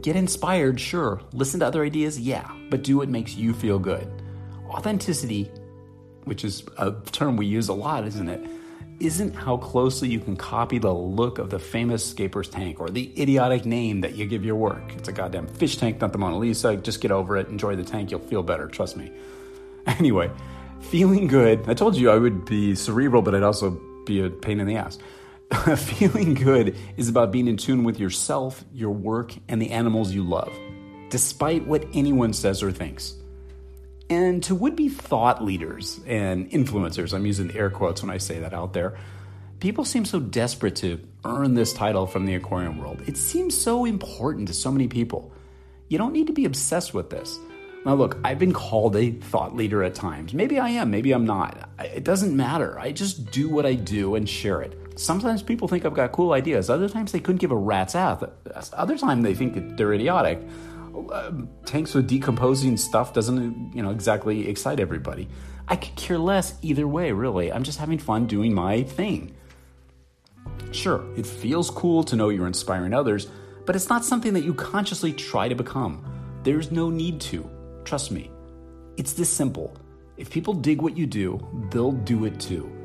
Get 0.00 0.14
inspired, 0.14 0.78
sure. 0.78 1.20
Listen 1.32 1.58
to 1.60 1.66
other 1.66 1.82
ideas, 1.82 2.20
yeah, 2.20 2.48
but 2.70 2.84
do 2.84 2.98
what 2.98 3.08
makes 3.08 3.34
you 3.34 3.52
feel 3.52 3.80
good. 3.80 4.06
Authenticity, 4.68 5.50
which 6.28 6.44
is 6.44 6.64
a 6.76 6.94
term 7.12 7.36
we 7.36 7.46
use 7.46 7.68
a 7.68 7.74
lot, 7.74 8.06
isn't 8.06 8.28
it? 8.28 8.48
isn't 9.00 9.34
how 9.34 9.56
closely 9.56 10.08
you 10.08 10.18
can 10.18 10.36
copy 10.36 10.78
the 10.78 10.92
look 10.92 11.38
of 11.38 11.50
the 11.50 11.58
famous 11.58 12.04
Scaper's 12.04 12.48
tank 12.48 12.80
or 12.80 12.90
the 12.90 13.12
idiotic 13.20 13.64
name 13.64 14.00
that 14.00 14.16
you 14.16 14.26
give 14.26 14.44
your 14.44 14.56
work. 14.56 14.92
It's 14.96 15.08
a 15.08 15.12
goddamn 15.12 15.46
fish 15.46 15.76
tank, 15.76 16.00
not 16.00 16.12
the 16.12 16.18
Mona 16.18 16.36
Lisa. 16.38 16.76
Just 16.76 17.00
get 17.00 17.12
over 17.12 17.36
it, 17.36 17.48
enjoy 17.48 17.76
the 17.76 17.84
tank, 17.84 18.10
you'll 18.10 18.20
feel 18.20 18.42
better, 18.42 18.66
trust 18.68 18.96
me. 18.96 19.12
Anyway, 19.98 20.30
feeling 20.80 21.26
good. 21.26 21.66
I 21.66 21.72
told 21.72 21.96
you 21.96 22.10
I 22.10 22.18
would 22.18 22.44
be 22.44 22.74
cerebral, 22.74 23.22
but 23.22 23.34
I'd 23.34 23.42
also 23.42 23.80
be 24.04 24.20
a 24.20 24.28
pain 24.28 24.60
in 24.60 24.66
the 24.66 24.76
ass. 24.76 24.98
feeling 25.78 26.34
good 26.34 26.76
is 26.98 27.08
about 27.08 27.32
being 27.32 27.48
in 27.48 27.56
tune 27.56 27.84
with 27.84 27.98
yourself, 27.98 28.62
your 28.74 28.90
work, 28.90 29.32
and 29.48 29.62
the 29.62 29.70
animals 29.70 30.12
you 30.12 30.22
love, 30.22 30.52
despite 31.08 31.66
what 31.66 31.86
anyone 31.94 32.34
says 32.34 32.62
or 32.62 32.70
thinks. 32.70 33.14
And 34.10 34.42
to 34.44 34.54
would 34.54 34.74
be 34.74 34.88
thought 34.88 35.44
leaders 35.44 36.00
and 36.06 36.50
influencers, 36.50 37.12
I'm 37.12 37.26
using 37.26 37.54
air 37.54 37.68
quotes 37.68 38.02
when 38.02 38.10
I 38.10 38.18
say 38.18 38.38
that 38.40 38.54
out 38.54 38.72
there, 38.72 38.96
people 39.60 39.84
seem 39.84 40.04
so 40.04 40.18
desperate 40.18 40.76
to 40.76 41.00
earn 41.24 41.54
this 41.54 41.72
title 41.72 42.06
from 42.06 42.24
the 42.24 42.34
aquarium 42.34 42.78
world. 42.78 43.02
It 43.06 43.16
seems 43.16 43.58
so 43.58 43.84
important 43.84 44.48
to 44.48 44.54
so 44.54 44.70
many 44.72 44.88
people. 44.88 45.32
You 45.88 45.98
don't 45.98 46.12
need 46.12 46.26
to 46.28 46.32
be 46.32 46.46
obsessed 46.46 46.94
with 46.94 47.10
this. 47.10 47.38
Now, 47.84 47.94
look, 47.94 48.18
I've 48.24 48.38
been 48.38 48.52
called 48.52 48.96
a 48.96 49.12
thought 49.12 49.54
leader 49.54 49.82
at 49.82 49.94
times. 49.94 50.34
Maybe 50.34 50.58
I 50.58 50.70
am, 50.70 50.90
maybe 50.90 51.12
I'm 51.12 51.24
not. 51.24 51.68
It 51.78 52.04
doesn't 52.04 52.36
matter. 52.36 52.78
I 52.78 52.92
just 52.92 53.30
do 53.30 53.48
what 53.48 53.66
I 53.66 53.74
do 53.74 54.14
and 54.14 54.28
share 54.28 54.62
it. 54.62 54.76
Sometimes 54.98 55.42
people 55.42 55.68
think 55.68 55.84
I've 55.84 55.94
got 55.94 56.12
cool 56.12 56.32
ideas. 56.32 56.70
Other 56.70 56.88
times 56.88 57.12
they 57.12 57.20
couldn't 57.20 57.38
give 57.40 57.52
a 57.52 57.56
rat's 57.56 57.94
ass. 57.94 58.24
Other 58.72 58.98
times 58.98 59.22
they 59.22 59.34
think 59.34 59.54
that 59.54 59.76
they're 59.76 59.92
idiotic 59.92 60.40
uh, 61.06 61.32
tanks 61.66 61.94
with 61.94 62.08
decomposing 62.08 62.76
stuff 62.76 63.12
doesn't 63.12 63.74
you 63.74 63.82
know 63.82 63.90
exactly 63.90 64.48
excite 64.48 64.80
everybody. 64.80 65.28
I 65.66 65.76
could 65.76 65.94
care 65.96 66.18
less 66.18 66.54
either 66.62 66.88
way, 66.88 67.12
really. 67.12 67.52
I'm 67.52 67.62
just 67.62 67.78
having 67.78 67.98
fun 67.98 68.26
doing 68.26 68.54
my 68.54 68.82
thing. 68.82 69.34
Sure, 70.72 71.04
it 71.16 71.26
feels 71.26 71.70
cool 71.70 72.04
to 72.04 72.16
know 72.16 72.30
you're 72.30 72.46
inspiring 72.46 72.94
others, 72.94 73.28
but 73.66 73.76
it's 73.76 73.88
not 73.88 74.04
something 74.04 74.32
that 74.34 74.44
you 74.44 74.54
consciously 74.54 75.12
try 75.12 75.48
to 75.48 75.54
become. 75.54 76.04
There's 76.42 76.70
no 76.70 76.90
need 76.90 77.20
to. 77.22 77.48
Trust 77.84 78.10
me. 78.10 78.30
It's 78.96 79.12
this 79.12 79.30
simple. 79.30 79.76
If 80.16 80.30
people 80.30 80.54
dig 80.54 80.82
what 80.82 80.96
you 80.96 81.06
do, 81.06 81.38
they'll 81.70 81.92
do 81.92 82.24
it 82.24 82.40
too 82.40 82.77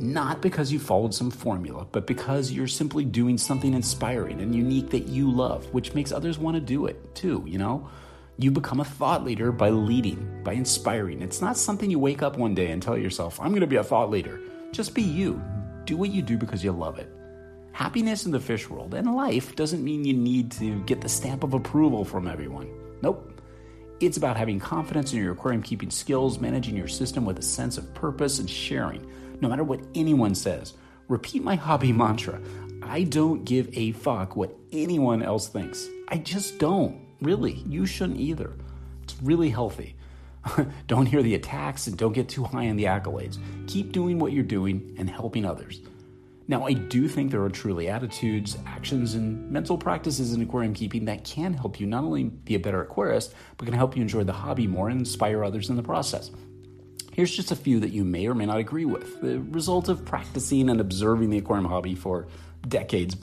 not 0.00 0.40
because 0.40 0.72
you 0.72 0.78
followed 0.78 1.14
some 1.14 1.30
formula, 1.30 1.86
but 1.92 2.06
because 2.06 2.50
you're 2.50 2.66
simply 2.66 3.04
doing 3.04 3.36
something 3.36 3.74
inspiring 3.74 4.40
and 4.40 4.54
unique 4.54 4.90
that 4.90 5.08
you 5.08 5.30
love, 5.30 5.72
which 5.74 5.94
makes 5.94 6.12
others 6.12 6.38
want 6.38 6.54
to 6.54 6.60
do 6.60 6.86
it 6.86 7.14
too, 7.14 7.44
you 7.46 7.58
know? 7.58 7.88
You 8.38 8.50
become 8.50 8.80
a 8.80 8.84
thought 8.84 9.24
leader 9.24 9.52
by 9.52 9.68
leading, 9.68 10.42
by 10.42 10.54
inspiring. 10.54 11.20
It's 11.20 11.42
not 11.42 11.58
something 11.58 11.90
you 11.90 11.98
wake 11.98 12.22
up 12.22 12.38
one 12.38 12.54
day 12.54 12.70
and 12.70 12.82
tell 12.82 12.96
yourself, 12.96 13.38
I'm 13.38 13.50
going 13.50 13.60
to 13.60 13.66
be 13.66 13.76
a 13.76 13.84
thought 13.84 14.10
leader. 14.10 14.40
Just 14.72 14.94
be 14.94 15.02
you. 15.02 15.42
Do 15.84 15.98
what 15.98 16.10
you 16.10 16.22
do 16.22 16.38
because 16.38 16.64
you 16.64 16.72
love 16.72 16.98
it. 16.98 17.12
Happiness 17.72 18.24
in 18.24 18.32
the 18.32 18.40
fish 18.40 18.70
world 18.70 18.94
and 18.94 19.14
life 19.14 19.54
doesn't 19.56 19.84
mean 19.84 20.04
you 20.04 20.14
need 20.14 20.50
to 20.52 20.82
get 20.84 21.02
the 21.02 21.08
stamp 21.08 21.44
of 21.44 21.52
approval 21.52 22.04
from 22.04 22.26
everyone. 22.26 22.70
Nope. 23.02 23.40
It's 24.00 24.16
about 24.16 24.38
having 24.38 24.58
confidence 24.58 25.12
in 25.12 25.18
your 25.18 25.32
aquarium 25.32 25.62
keeping 25.62 25.90
skills, 25.90 26.40
managing 26.40 26.74
your 26.74 26.88
system 26.88 27.26
with 27.26 27.38
a 27.38 27.42
sense 27.42 27.76
of 27.76 27.92
purpose, 27.92 28.38
and 28.38 28.48
sharing 28.48 29.06
no 29.40 29.48
matter 29.48 29.64
what 29.64 29.80
anyone 29.94 30.34
says. 30.34 30.74
Repeat 31.08 31.42
my 31.42 31.56
hobby 31.56 31.92
mantra 31.92 32.40
I 32.82 33.04
don't 33.04 33.44
give 33.44 33.68
a 33.76 33.92
fuck 33.92 34.36
what 34.36 34.56
anyone 34.72 35.22
else 35.22 35.48
thinks. 35.48 35.88
I 36.08 36.18
just 36.18 36.58
don't. 36.58 37.00
Really, 37.20 37.62
you 37.68 37.86
shouldn't 37.86 38.18
either. 38.18 38.52
It's 39.02 39.14
really 39.22 39.50
healthy. 39.50 39.96
don't 40.86 41.06
hear 41.06 41.22
the 41.22 41.34
attacks 41.34 41.86
and 41.86 41.96
don't 41.96 42.14
get 42.14 42.28
too 42.28 42.44
high 42.44 42.68
on 42.68 42.76
the 42.76 42.84
accolades. 42.84 43.38
Keep 43.68 43.92
doing 43.92 44.18
what 44.18 44.32
you're 44.32 44.42
doing 44.42 44.94
and 44.98 45.08
helping 45.08 45.44
others. 45.44 45.82
Now, 46.48 46.66
I 46.66 46.72
do 46.72 47.06
think 47.06 47.30
there 47.30 47.44
are 47.44 47.50
truly 47.50 47.88
attitudes, 47.88 48.58
actions, 48.66 49.14
and 49.14 49.48
mental 49.52 49.78
practices 49.78 50.32
in 50.32 50.42
aquarium 50.42 50.74
keeping 50.74 51.04
that 51.04 51.22
can 51.22 51.52
help 51.52 51.78
you 51.78 51.86
not 51.86 52.02
only 52.02 52.24
be 52.24 52.56
a 52.56 52.58
better 52.58 52.84
aquarist, 52.84 53.34
but 53.56 53.66
can 53.66 53.74
help 53.74 53.94
you 53.94 54.02
enjoy 54.02 54.24
the 54.24 54.32
hobby 54.32 54.66
more 54.66 54.88
and 54.88 54.98
inspire 54.98 55.44
others 55.44 55.70
in 55.70 55.76
the 55.76 55.82
process. 55.82 56.32
Here's 57.12 57.34
just 57.34 57.50
a 57.50 57.56
few 57.56 57.80
that 57.80 57.90
you 57.90 58.04
may 58.04 58.26
or 58.26 58.34
may 58.34 58.46
not 58.46 58.58
agree 58.58 58.84
with. 58.84 59.20
The 59.20 59.40
result 59.40 59.88
of 59.88 60.04
practicing 60.04 60.70
and 60.70 60.80
observing 60.80 61.30
the 61.30 61.38
aquarium 61.38 61.66
hobby 61.66 61.94
for 61.94 62.28
decades, 62.66 63.16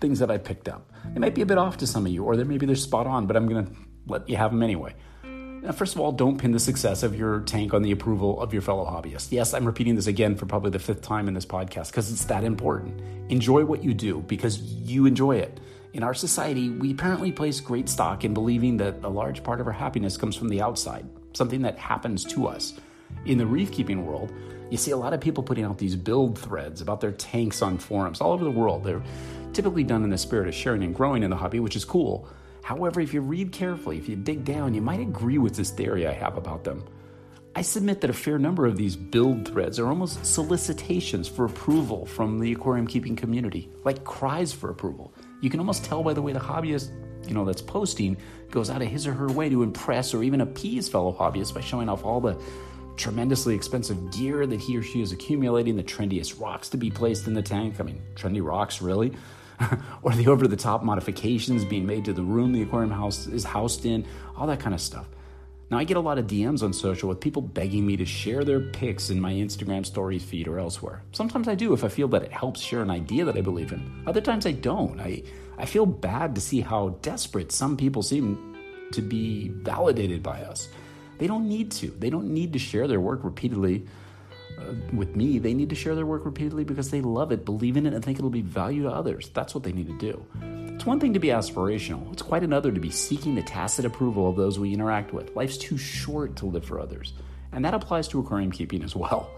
things 0.00 0.18
that 0.18 0.30
I 0.30 0.38
picked 0.38 0.68
up. 0.68 0.92
They 1.12 1.18
might 1.18 1.34
be 1.34 1.42
a 1.42 1.46
bit 1.46 1.58
off 1.58 1.78
to 1.78 1.86
some 1.86 2.06
of 2.06 2.12
you, 2.12 2.24
or 2.24 2.34
maybe 2.34 2.66
they're 2.66 2.76
spot 2.76 3.06
on, 3.06 3.26
but 3.26 3.36
I'm 3.36 3.48
going 3.48 3.66
to 3.66 3.72
let 4.06 4.28
you 4.28 4.36
have 4.36 4.50
them 4.50 4.62
anyway. 4.62 4.94
Now, 5.24 5.70
first 5.70 5.94
of 5.94 6.00
all, 6.00 6.10
don't 6.10 6.38
pin 6.38 6.50
the 6.50 6.58
success 6.58 7.04
of 7.04 7.16
your 7.16 7.40
tank 7.40 7.72
on 7.72 7.82
the 7.82 7.92
approval 7.92 8.40
of 8.40 8.52
your 8.52 8.62
fellow 8.62 8.84
hobbyists. 8.84 9.30
Yes, 9.30 9.54
I'm 9.54 9.64
repeating 9.64 9.94
this 9.94 10.08
again 10.08 10.34
for 10.34 10.44
probably 10.44 10.70
the 10.70 10.80
fifth 10.80 11.02
time 11.02 11.28
in 11.28 11.34
this 11.34 11.46
podcast 11.46 11.90
because 11.90 12.10
it's 12.10 12.24
that 12.24 12.42
important. 12.42 13.00
Enjoy 13.30 13.64
what 13.64 13.84
you 13.84 13.94
do 13.94 14.22
because 14.22 14.60
you 14.60 15.06
enjoy 15.06 15.36
it. 15.36 15.60
In 15.94 16.02
our 16.02 16.14
society, 16.14 16.70
we 16.70 16.92
apparently 16.92 17.30
place 17.30 17.60
great 17.60 17.86
stock 17.86 18.24
in 18.24 18.32
believing 18.32 18.78
that 18.78 19.04
a 19.04 19.08
large 19.10 19.44
part 19.44 19.60
of 19.60 19.66
our 19.66 19.74
happiness 19.74 20.16
comes 20.16 20.34
from 20.34 20.48
the 20.48 20.62
outside, 20.62 21.06
something 21.34 21.60
that 21.62 21.76
happens 21.76 22.24
to 22.24 22.46
us. 22.46 22.72
In 23.26 23.36
the 23.36 23.44
reef 23.44 23.70
keeping 23.70 24.06
world, 24.06 24.32
you 24.70 24.78
see 24.78 24.92
a 24.92 24.96
lot 24.96 25.12
of 25.12 25.20
people 25.20 25.42
putting 25.42 25.66
out 25.66 25.76
these 25.76 25.94
build 25.94 26.38
threads 26.38 26.80
about 26.80 27.02
their 27.02 27.12
tanks 27.12 27.60
on 27.60 27.76
forums 27.76 28.22
all 28.22 28.32
over 28.32 28.42
the 28.42 28.50
world. 28.50 28.84
They're 28.84 29.02
typically 29.52 29.84
done 29.84 30.02
in 30.02 30.08
the 30.08 30.16
spirit 30.16 30.48
of 30.48 30.54
sharing 30.54 30.82
and 30.82 30.94
growing 30.94 31.24
in 31.24 31.30
the 31.30 31.36
hobby, 31.36 31.60
which 31.60 31.76
is 31.76 31.84
cool. 31.84 32.26
However, 32.62 33.02
if 33.02 33.12
you 33.12 33.20
read 33.20 33.52
carefully, 33.52 33.98
if 33.98 34.08
you 34.08 34.16
dig 34.16 34.46
down, 34.46 34.72
you 34.72 34.80
might 34.80 35.00
agree 35.00 35.36
with 35.36 35.54
this 35.54 35.72
theory 35.72 36.06
I 36.06 36.12
have 36.12 36.38
about 36.38 36.64
them. 36.64 36.84
I 37.54 37.60
submit 37.60 38.00
that 38.00 38.08
a 38.08 38.14
fair 38.14 38.38
number 38.38 38.64
of 38.64 38.78
these 38.78 38.96
build 38.96 39.46
threads 39.46 39.78
are 39.78 39.88
almost 39.88 40.24
solicitations 40.24 41.28
for 41.28 41.44
approval 41.44 42.06
from 42.06 42.38
the 42.38 42.50
aquarium 42.52 42.86
keeping 42.86 43.14
community, 43.14 43.68
like 43.84 44.04
cries 44.04 44.54
for 44.54 44.70
approval. 44.70 45.12
You 45.42 45.50
can 45.50 45.60
almost 45.60 45.84
tell 45.84 46.02
by 46.02 46.14
the 46.14 46.22
way 46.22 46.32
the 46.32 46.40
hobbyist, 46.40 46.90
you 47.28 47.34
know, 47.34 47.44
that's 47.44 47.60
posting 47.60 48.16
goes 48.50 48.70
out 48.70 48.80
of 48.80 48.88
his 48.88 49.06
or 49.06 49.12
her 49.12 49.26
way 49.26 49.48
to 49.48 49.62
impress 49.62 50.14
or 50.14 50.22
even 50.22 50.40
appease 50.40 50.88
fellow 50.88 51.12
hobbyists 51.12 51.52
by 51.52 51.60
showing 51.60 51.88
off 51.88 52.04
all 52.04 52.20
the 52.20 52.40
tremendously 52.96 53.54
expensive 53.54 54.12
gear 54.12 54.46
that 54.46 54.60
he 54.60 54.76
or 54.76 54.82
she 54.82 55.02
is 55.02 55.10
accumulating, 55.10 55.76
the 55.76 55.82
trendiest 55.82 56.40
rocks 56.40 56.68
to 56.68 56.76
be 56.76 56.90
placed 56.90 57.26
in 57.26 57.34
the 57.34 57.42
tank. 57.42 57.80
I 57.80 57.82
mean, 57.82 58.00
trendy 58.14 58.44
rocks, 58.44 58.80
really? 58.80 59.12
or 60.02 60.12
the 60.12 60.28
over 60.28 60.46
the 60.46 60.56
top 60.56 60.84
modifications 60.84 61.64
being 61.64 61.86
made 61.86 62.04
to 62.04 62.12
the 62.12 62.22
room 62.22 62.52
the 62.52 62.62
aquarium 62.62 62.92
house 62.92 63.26
is 63.26 63.42
housed 63.42 63.84
in, 63.84 64.06
all 64.36 64.46
that 64.46 64.60
kind 64.60 64.74
of 64.74 64.80
stuff. 64.80 65.08
Now, 65.72 65.78
I 65.78 65.84
get 65.84 65.96
a 65.96 66.00
lot 66.00 66.18
of 66.18 66.26
DMs 66.26 66.62
on 66.62 66.74
social 66.74 67.08
with 67.08 67.18
people 67.18 67.40
begging 67.40 67.86
me 67.86 67.96
to 67.96 68.04
share 68.04 68.44
their 68.44 68.60
pics 68.60 69.08
in 69.08 69.18
my 69.18 69.32
Instagram 69.32 69.86
stories 69.86 70.22
feed 70.22 70.46
or 70.46 70.58
elsewhere. 70.58 71.02
Sometimes 71.12 71.48
I 71.48 71.54
do 71.54 71.72
if 71.72 71.82
I 71.82 71.88
feel 71.88 72.08
that 72.08 72.22
it 72.22 72.30
helps 72.30 72.60
share 72.60 72.82
an 72.82 72.90
idea 72.90 73.24
that 73.24 73.38
I 73.38 73.40
believe 73.40 73.72
in. 73.72 74.04
Other 74.06 74.20
times 74.20 74.44
I 74.44 74.52
don't. 74.52 75.00
I, 75.00 75.22
I 75.56 75.64
feel 75.64 75.86
bad 75.86 76.34
to 76.34 76.42
see 76.42 76.60
how 76.60 76.90
desperate 77.00 77.52
some 77.52 77.78
people 77.78 78.02
seem 78.02 78.54
to 78.92 79.00
be 79.00 79.48
validated 79.48 80.22
by 80.22 80.42
us. 80.42 80.68
They 81.16 81.26
don't 81.26 81.48
need 81.48 81.72
to. 81.72 81.86
They 81.86 82.10
don't 82.10 82.34
need 82.34 82.52
to 82.52 82.58
share 82.58 82.86
their 82.86 83.00
work 83.00 83.24
repeatedly 83.24 83.86
uh, 84.58 84.74
with 84.92 85.16
me, 85.16 85.38
they 85.38 85.54
need 85.54 85.70
to 85.70 85.74
share 85.74 85.94
their 85.94 86.04
work 86.04 86.26
repeatedly 86.26 86.64
because 86.64 86.90
they 86.90 87.00
love 87.00 87.32
it, 87.32 87.46
believe 87.46 87.78
in 87.78 87.86
it, 87.86 87.94
and 87.94 88.04
think 88.04 88.18
it'll 88.18 88.28
be 88.28 88.42
value 88.42 88.82
to 88.82 88.90
others. 88.90 89.30
That's 89.32 89.54
what 89.54 89.64
they 89.64 89.72
need 89.72 89.86
to 89.86 89.98
do. 89.98 90.61
It's 90.82 90.86
one 90.88 90.98
thing 90.98 91.12
to 91.12 91.20
be 91.20 91.28
aspirational, 91.28 92.12
it's 92.12 92.22
quite 92.22 92.42
another 92.42 92.72
to 92.72 92.80
be 92.80 92.90
seeking 92.90 93.36
the 93.36 93.42
tacit 93.42 93.84
approval 93.84 94.28
of 94.28 94.34
those 94.34 94.58
we 94.58 94.74
interact 94.74 95.12
with. 95.12 95.36
Life's 95.36 95.56
too 95.56 95.78
short 95.78 96.34
to 96.38 96.46
live 96.46 96.64
for 96.64 96.80
others, 96.80 97.12
and 97.52 97.64
that 97.64 97.72
applies 97.72 98.08
to 98.08 98.18
aquarium 98.18 98.50
keeping 98.50 98.82
as 98.82 98.96
well. 98.96 99.30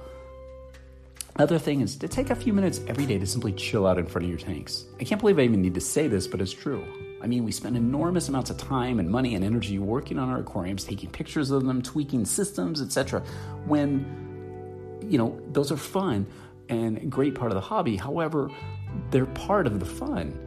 Another 1.36 1.58
thing 1.58 1.82
is 1.82 1.96
to 1.96 2.08
take 2.08 2.30
a 2.30 2.34
few 2.34 2.54
minutes 2.54 2.80
every 2.88 3.04
day 3.04 3.18
to 3.18 3.26
simply 3.26 3.52
chill 3.52 3.86
out 3.86 3.98
in 3.98 4.06
front 4.06 4.24
of 4.24 4.30
your 4.30 4.38
tanks. 4.38 4.86
I 4.98 5.04
can't 5.04 5.20
believe 5.20 5.38
I 5.38 5.42
even 5.42 5.60
need 5.60 5.74
to 5.74 5.82
say 5.82 6.08
this, 6.08 6.26
but 6.26 6.40
it's 6.40 6.50
true. 6.50 6.82
I 7.20 7.26
mean, 7.26 7.44
we 7.44 7.52
spend 7.52 7.76
enormous 7.76 8.30
amounts 8.30 8.48
of 8.48 8.56
time 8.56 8.98
and 8.98 9.10
money 9.10 9.34
and 9.34 9.44
energy 9.44 9.78
working 9.78 10.18
on 10.18 10.30
our 10.30 10.38
aquariums, 10.38 10.84
taking 10.84 11.10
pictures 11.10 11.50
of 11.50 11.66
them, 11.66 11.82
tweaking 11.82 12.24
systems, 12.24 12.80
etc. 12.80 13.22
When 13.66 14.98
you 15.10 15.18
know, 15.18 15.38
those 15.52 15.70
are 15.70 15.76
fun 15.76 16.24
and 16.70 16.96
a 16.96 17.04
great 17.04 17.34
part 17.34 17.50
of 17.50 17.54
the 17.54 17.60
hobby. 17.60 17.96
However, 17.96 18.50
they're 19.10 19.26
part 19.26 19.66
of 19.66 19.78
the 19.78 19.84
fun. 19.84 20.40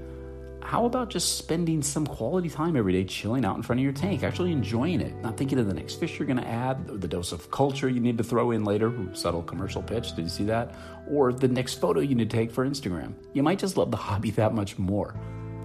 How 0.68 0.84
about 0.84 1.10
just 1.10 1.38
spending 1.38 1.82
some 1.82 2.06
quality 2.06 2.50
time 2.50 2.76
every 2.76 2.92
day 2.92 3.06
chilling 3.06 3.46
out 3.46 3.56
in 3.56 3.64
front 3.64 3.80
of 3.80 3.84
your 3.86 3.94
tank, 3.94 4.22
actually 4.22 4.52
enjoying 4.52 5.00
it, 5.00 5.16
not 5.22 5.38
thinking 5.38 5.60
of 5.60 5.68
the 5.68 5.74
next 5.74 5.96
fish 5.96 6.20
you're 6.20 6.28
going 6.28 6.42
to 6.42 6.46
add, 6.46 6.86
the 6.88 7.08
dose 7.08 7.32
of 7.32 7.50
culture 7.52 7.88
you 7.88 8.02
need 8.02 8.18
to 8.18 8.24
throw 8.26 8.52
in 8.52 8.66
later, 8.66 8.94
subtle 9.14 9.42
commercial 9.42 9.82
pitch, 9.82 10.14
did 10.18 10.24
you 10.24 10.30
see 10.30 10.44
that? 10.44 10.76
Or 11.10 11.32
the 11.32 11.48
next 11.48 11.76
photo 11.76 12.02
you 12.02 12.16
need 12.16 12.30
to 12.30 12.36
take 12.36 12.52
for 12.52 12.68
Instagram. 12.68 13.14
You 13.32 13.44
might 13.44 13.60
just 13.60 13.78
love 13.78 13.92
the 13.92 13.98
hobby 13.98 14.30
that 14.32 14.54
much 14.54 14.78
more. 14.78 15.16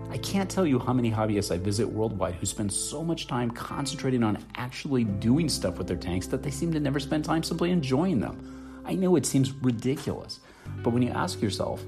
I 0.09 0.19
can't 0.19 0.49
tell 0.49 0.65
you 0.65 0.79
how 0.79 0.93
many 0.93 1.11
hobbyists 1.11 1.53
I 1.53 1.59
visit 1.59 1.89
worldwide 1.89 2.37
who 2.37 2.47
spend 2.47 2.73
so 2.73 3.03
much 3.03 3.27
time 3.27 3.51
concentrating 3.51 4.23
on 4.23 4.39
actually 4.55 5.03
doing 5.03 5.49
stuff 5.49 5.79
with 5.79 5.89
their 5.89 5.97
tanks 5.97 6.29
that 6.29 6.45
they 6.45 6.51
seem 6.53 6.73
to 6.75 6.79
never 6.79 7.01
spend 7.01 7.25
time 7.25 7.43
simply 7.43 7.73
enjoying 7.73 8.21
them. 8.21 8.83
I 8.85 8.95
know 8.95 9.17
it 9.17 9.27
seems 9.27 9.51
ridiculous, 9.51 10.39
but 10.85 10.91
when 10.91 11.03
you 11.03 11.11
ask 11.11 11.43
yourself, 11.43 11.83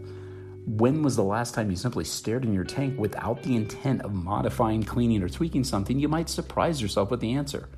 when 0.67 1.03
was 1.03 1.17
the 1.17 1.25
last 1.25 1.55
time 1.55 1.71
you 1.71 1.77
simply 1.77 2.05
stared 2.05 2.45
in 2.45 2.55
your 2.55 2.65
tank 2.65 2.99
without 2.99 3.43
the 3.43 3.55
intent 3.55 4.03
of 4.03 4.15
modifying, 4.15 4.83
cleaning, 4.83 5.23
or 5.23 5.29
tweaking 5.29 5.65
something, 5.65 5.99
you 5.99 6.09
might 6.09 6.29
surprise 6.29 6.81
yourself 6.81 7.11
with 7.11 7.21
the 7.21 7.35
answer. 7.35 7.69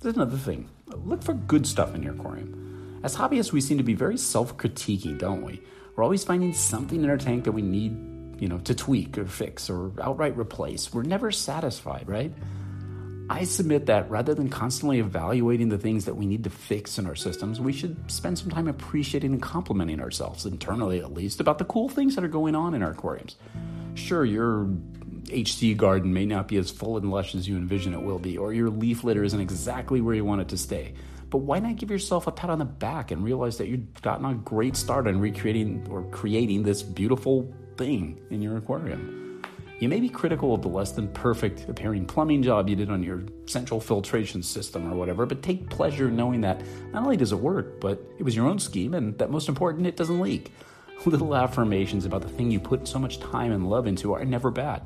There's 0.00 0.16
another 0.16 0.36
thing 0.36 0.68
look 0.86 1.22
for 1.22 1.34
good 1.34 1.66
stuff 1.66 1.94
in 1.94 2.02
your 2.02 2.14
aquarium. 2.14 3.00
As 3.02 3.16
hobbyists, 3.16 3.52
we 3.52 3.60
seem 3.60 3.78
to 3.78 3.84
be 3.84 3.94
very 3.94 4.16
self 4.16 4.56
critiquing, 4.56 5.18
don't 5.18 5.42
we? 5.42 5.60
We're 5.94 6.04
always 6.04 6.24
finding 6.24 6.54
something 6.54 7.02
in 7.02 7.10
our 7.10 7.16
tank 7.16 7.44
that 7.44 7.52
we 7.52 7.62
need, 7.62 8.40
you 8.40 8.48
know, 8.48 8.58
to 8.58 8.74
tweak 8.74 9.18
or 9.18 9.26
fix 9.26 9.68
or 9.68 9.92
outright 10.00 10.36
replace. 10.36 10.92
We're 10.92 11.02
never 11.02 11.30
satisfied, 11.30 12.08
right? 12.08 12.32
I 13.32 13.44
submit 13.44 13.86
that 13.86 14.10
rather 14.10 14.34
than 14.34 14.50
constantly 14.50 14.98
evaluating 14.98 15.70
the 15.70 15.78
things 15.78 16.04
that 16.04 16.16
we 16.16 16.26
need 16.26 16.44
to 16.44 16.50
fix 16.50 16.98
in 16.98 17.06
our 17.06 17.14
systems, 17.14 17.62
we 17.62 17.72
should 17.72 17.96
spend 18.10 18.38
some 18.38 18.50
time 18.50 18.68
appreciating 18.68 19.32
and 19.32 19.40
complimenting 19.40 20.00
ourselves, 20.00 20.44
internally 20.44 20.98
at 20.98 21.14
least, 21.14 21.40
about 21.40 21.56
the 21.56 21.64
cool 21.64 21.88
things 21.88 22.14
that 22.14 22.24
are 22.24 22.28
going 22.28 22.54
on 22.54 22.74
in 22.74 22.82
our 22.82 22.90
aquariums. 22.90 23.36
Sure, 23.94 24.26
your 24.26 24.68
HC 25.30 25.78
garden 25.78 26.12
may 26.12 26.26
not 26.26 26.46
be 26.46 26.58
as 26.58 26.70
full 26.70 26.98
and 26.98 27.10
lush 27.10 27.34
as 27.34 27.48
you 27.48 27.56
envision 27.56 27.94
it 27.94 28.02
will 28.02 28.18
be, 28.18 28.36
or 28.36 28.52
your 28.52 28.68
leaf 28.68 29.02
litter 29.02 29.24
isn't 29.24 29.40
exactly 29.40 30.02
where 30.02 30.14
you 30.14 30.26
want 30.26 30.42
it 30.42 30.48
to 30.48 30.58
stay. 30.58 30.92
But 31.30 31.38
why 31.38 31.58
not 31.58 31.76
give 31.76 31.90
yourself 31.90 32.26
a 32.26 32.32
pat 32.32 32.50
on 32.50 32.58
the 32.58 32.66
back 32.66 33.12
and 33.12 33.24
realize 33.24 33.56
that 33.56 33.68
you've 33.68 34.02
gotten 34.02 34.26
a 34.26 34.34
great 34.34 34.76
start 34.76 35.06
on 35.06 35.18
recreating 35.18 35.86
or 35.90 36.02
creating 36.10 36.64
this 36.64 36.82
beautiful 36.82 37.50
thing 37.78 38.20
in 38.28 38.42
your 38.42 38.58
aquarium? 38.58 39.22
You 39.80 39.88
may 39.88 39.98
be 39.98 40.08
critical 40.08 40.54
of 40.54 40.62
the 40.62 40.68
less 40.68 40.92
than 40.92 41.08
perfect 41.08 41.68
appearing 41.68 42.06
plumbing 42.06 42.42
job 42.42 42.68
you 42.68 42.76
did 42.76 42.90
on 42.90 43.02
your 43.02 43.24
central 43.46 43.80
filtration 43.80 44.42
system 44.42 44.92
or 44.92 44.96
whatever, 44.96 45.26
but 45.26 45.42
take 45.42 45.68
pleasure 45.68 46.08
in 46.08 46.16
knowing 46.16 46.40
that 46.42 46.62
not 46.92 47.02
only 47.02 47.16
does 47.16 47.32
it 47.32 47.38
work, 47.38 47.80
but 47.80 48.00
it 48.18 48.22
was 48.22 48.36
your 48.36 48.46
own 48.46 48.58
scheme, 48.58 48.94
and 48.94 49.18
that 49.18 49.30
most 49.30 49.48
important, 49.48 49.86
it 49.86 49.96
doesn't 49.96 50.20
leak. 50.20 50.52
Little 51.06 51.34
affirmations 51.34 52.04
about 52.04 52.22
the 52.22 52.28
thing 52.28 52.50
you 52.50 52.60
put 52.60 52.86
so 52.86 52.98
much 52.98 53.18
time 53.18 53.50
and 53.50 53.68
love 53.68 53.88
into 53.88 54.12
are 54.12 54.24
never 54.24 54.52
bad. 54.52 54.82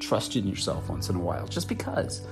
Trust 0.00 0.34
in 0.34 0.48
yourself 0.48 0.88
once 0.88 1.10
in 1.10 1.16
a 1.16 1.20
while, 1.20 1.46
just 1.46 1.68
because. 1.68 2.26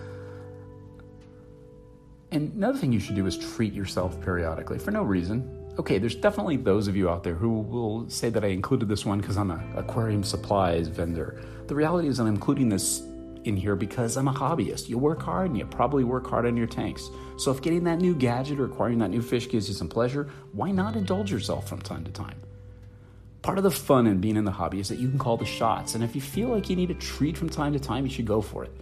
And 2.33 2.55
another 2.55 2.79
thing 2.79 2.93
you 2.93 3.01
should 3.01 3.17
do 3.17 3.27
is 3.27 3.37
treat 3.37 3.75
yourself 3.75 4.19
periodically 4.23 4.79
for 4.79 4.91
no 4.91 5.03
reason 5.03 5.60
okay, 5.81 5.97
there's 5.97 6.15
definitely 6.15 6.59
those 6.59 6.89
of 6.89 6.97
you 6.97 7.09
out 7.09 7.23
there 7.23 7.35
who 7.35 7.61
will 7.61 8.09
say 8.11 8.29
that 8.29 8.45
I 8.45 8.49
included 8.49 8.87
this 8.87 9.07
one 9.07 9.19
because 9.19 9.39
I'm 9.39 9.51
an 9.51 9.63
aquarium 9.77 10.23
supplies 10.23 10.89
vendor. 10.89 11.43
The 11.69 11.75
reality 11.75 12.07
is, 12.07 12.21
I'm 12.21 12.27
including 12.27 12.69
this 12.69 13.03
in 13.45 13.57
here 13.57 13.75
because 13.77 14.19
I'm 14.19 14.29
a 14.29 14.33
hobbyist. 14.33 14.91
You 14.91 14.99
work 14.99 15.23
hard 15.23 15.49
and 15.49 15.59
you 15.59 15.65
probably 15.65 16.05
work 16.05 16.29
hard 16.29 16.45
on 16.45 16.55
your 16.55 16.67
tanks. 16.67 17.09
So 17.39 17.51
if 17.51 17.63
getting 17.63 17.85
that 17.85 17.99
new 17.99 18.15
gadget 18.15 18.61
or 18.61 18.67
acquiring 18.67 18.99
that 18.99 19.09
new 19.09 19.23
fish 19.23 19.49
gives 19.49 19.69
you 19.69 19.75
some 19.75 19.89
pleasure, 19.89 20.29
why 20.53 20.71
not 20.71 20.97
indulge 20.97 21.33
yourself 21.33 21.67
from 21.67 21.81
time 21.81 22.05
to 22.05 22.13
time? 22.13 22.43
Part 23.41 23.57
of 23.57 23.65
the 23.65 23.71
fun 23.71 24.07
in 24.07 24.21
being 24.21 24.37
in 24.37 24.45
the 24.45 24.51
hobby 24.51 24.81
is 24.81 24.91
that 24.91 24.99
you 24.99 25.09
can 25.09 25.19
call 25.19 25.39
the 25.39 25.47
shots, 25.47 25.95
and 25.95 26.05
if 26.05 26.15
you 26.15 26.21
feel 26.21 26.49
like 26.49 26.69
you 26.69 26.77
need 26.77 26.91
a 26.91 26.95
treat 26.95 27.39
from 27.39 27.49
time 27.49 27.73
to 27.73 27.81
time, 27.81 28.05
you 28.05 28.11
should 28.11 28.27
go 28.27 28.43
for 28.43 28.65
it. 28.65 28.73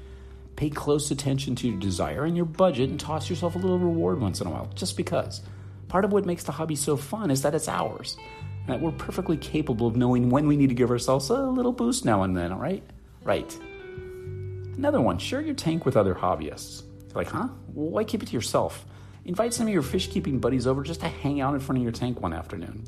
Pay 0.56 0.70
close 0.70 1.12
attention 1.12 1.54
to 1.54 1.68
your 1.68 1.78
desire 1.78 2.24
and 2.24 2.34
your 2.34 2.44
budget 2.44 2.90
and 2.90 2.98
toss 2.98 3.30
yourself 3.30 3.54
a 3.54 3.58
little 3.58 3.78
reward 3.78 4.20
once 4.20 4.40
in 4.40 4.48
a 4.48 4.50
while, 4.50 4.68
just 4.74 4.96
because. 4.96 5.42
Part 5.88 6.04
of 6.04 6.12
what 6.12 6.26
makes 6.26 6.44
the 6.44 6.52
hobby 6.52 6.76
so 6.76 6.96
fun 6.96 7.30
is 7.30 7.42
that 7.42 7.54
it's 7.54 7.68
ours, 7.68 8.16
and 8.60 8.68
that 8.68 8.80
we're 8.80 8.92
perfectly 8.92 9.36
capable 9.36 9.86
of 9.86 9.96
knowing 9.96 10.30
when 10.30 10.46
we 10.46 10.56
need 10.56 10.68
to 10.68 10.74
give 10.74 10.90
ourselves 10.90 11.30
a 11.30 11.42
little 11.42 11.72
boost 11.72 12.04
now 12.04 12.22
and 12.22 12.36
then, 12.36 12.52
all 12.52 12.58
right? 12.58 12.82
Right. 13.24 13.58
Another 14.76 15.00
one, 15.00 15.18
share 15.18 15.40
your 15.40 15.54
tank 15.54 15.84
with 15.84 15.96
other 15.96 16.14
hobbyists. 16.14 16.82
It's 17.04 17.16
like, 17.16 17.28
huh? 17.28 17.48
Why 17.72 18.04
keep 18.04 18.22
it 18.22 18.26
to 18.26 18.32
yourself? 18.32 18.84
Invite 19.24 19.52
some 19.52 19.66
of 19.66 19.72
your 19.72 19.82
fish 19.82 20.08
keeping 20.08 20.38
buddies 20.38 20.66
over 20.66 20.82
just 20.82 21.00
to 21.00 21.08
hang 21.08 21.40
out 21.40 21.54
in 21.54 21.60
front 21.60 21.78
of 21.78 21.82
your 21.82 21.92
tank 21.92 22.20
one 22.20 22.32
afternoon. 22.32 22.84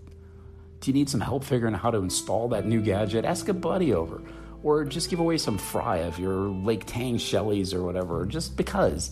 Do 0.80 0.90
you 0.90 0.94
need 0.94 1.10
some 1.10 1.20
help 1.20 1.44
figuring 1.44 1.74
out 1.74 1.80
how 1.80 1.90
to 1.90 1.98
install 1.98 2.48
that 2.48 2.66
new 2.66 2.80
gadget? 2.80 3.24
Ask 3.24 3.48
a 3.48 3.54
buddy 3.54 3.92
over. 3.92 4.22
Or 4.62 4.84
just 4.84 5.10
give 5.10 5.20
away 5.20 5.38
some 5.38 5.58
fry 5.58 5.98
of 5.98 6.18
your 6.18 6.48
Lake 6.48 6.84
Tang 6.86 7.16
Shellies 7.16 7.74
or 7.74 7.82
whatever, 7.82 8.24
just 8.26 8.56
because. 8.56 9.10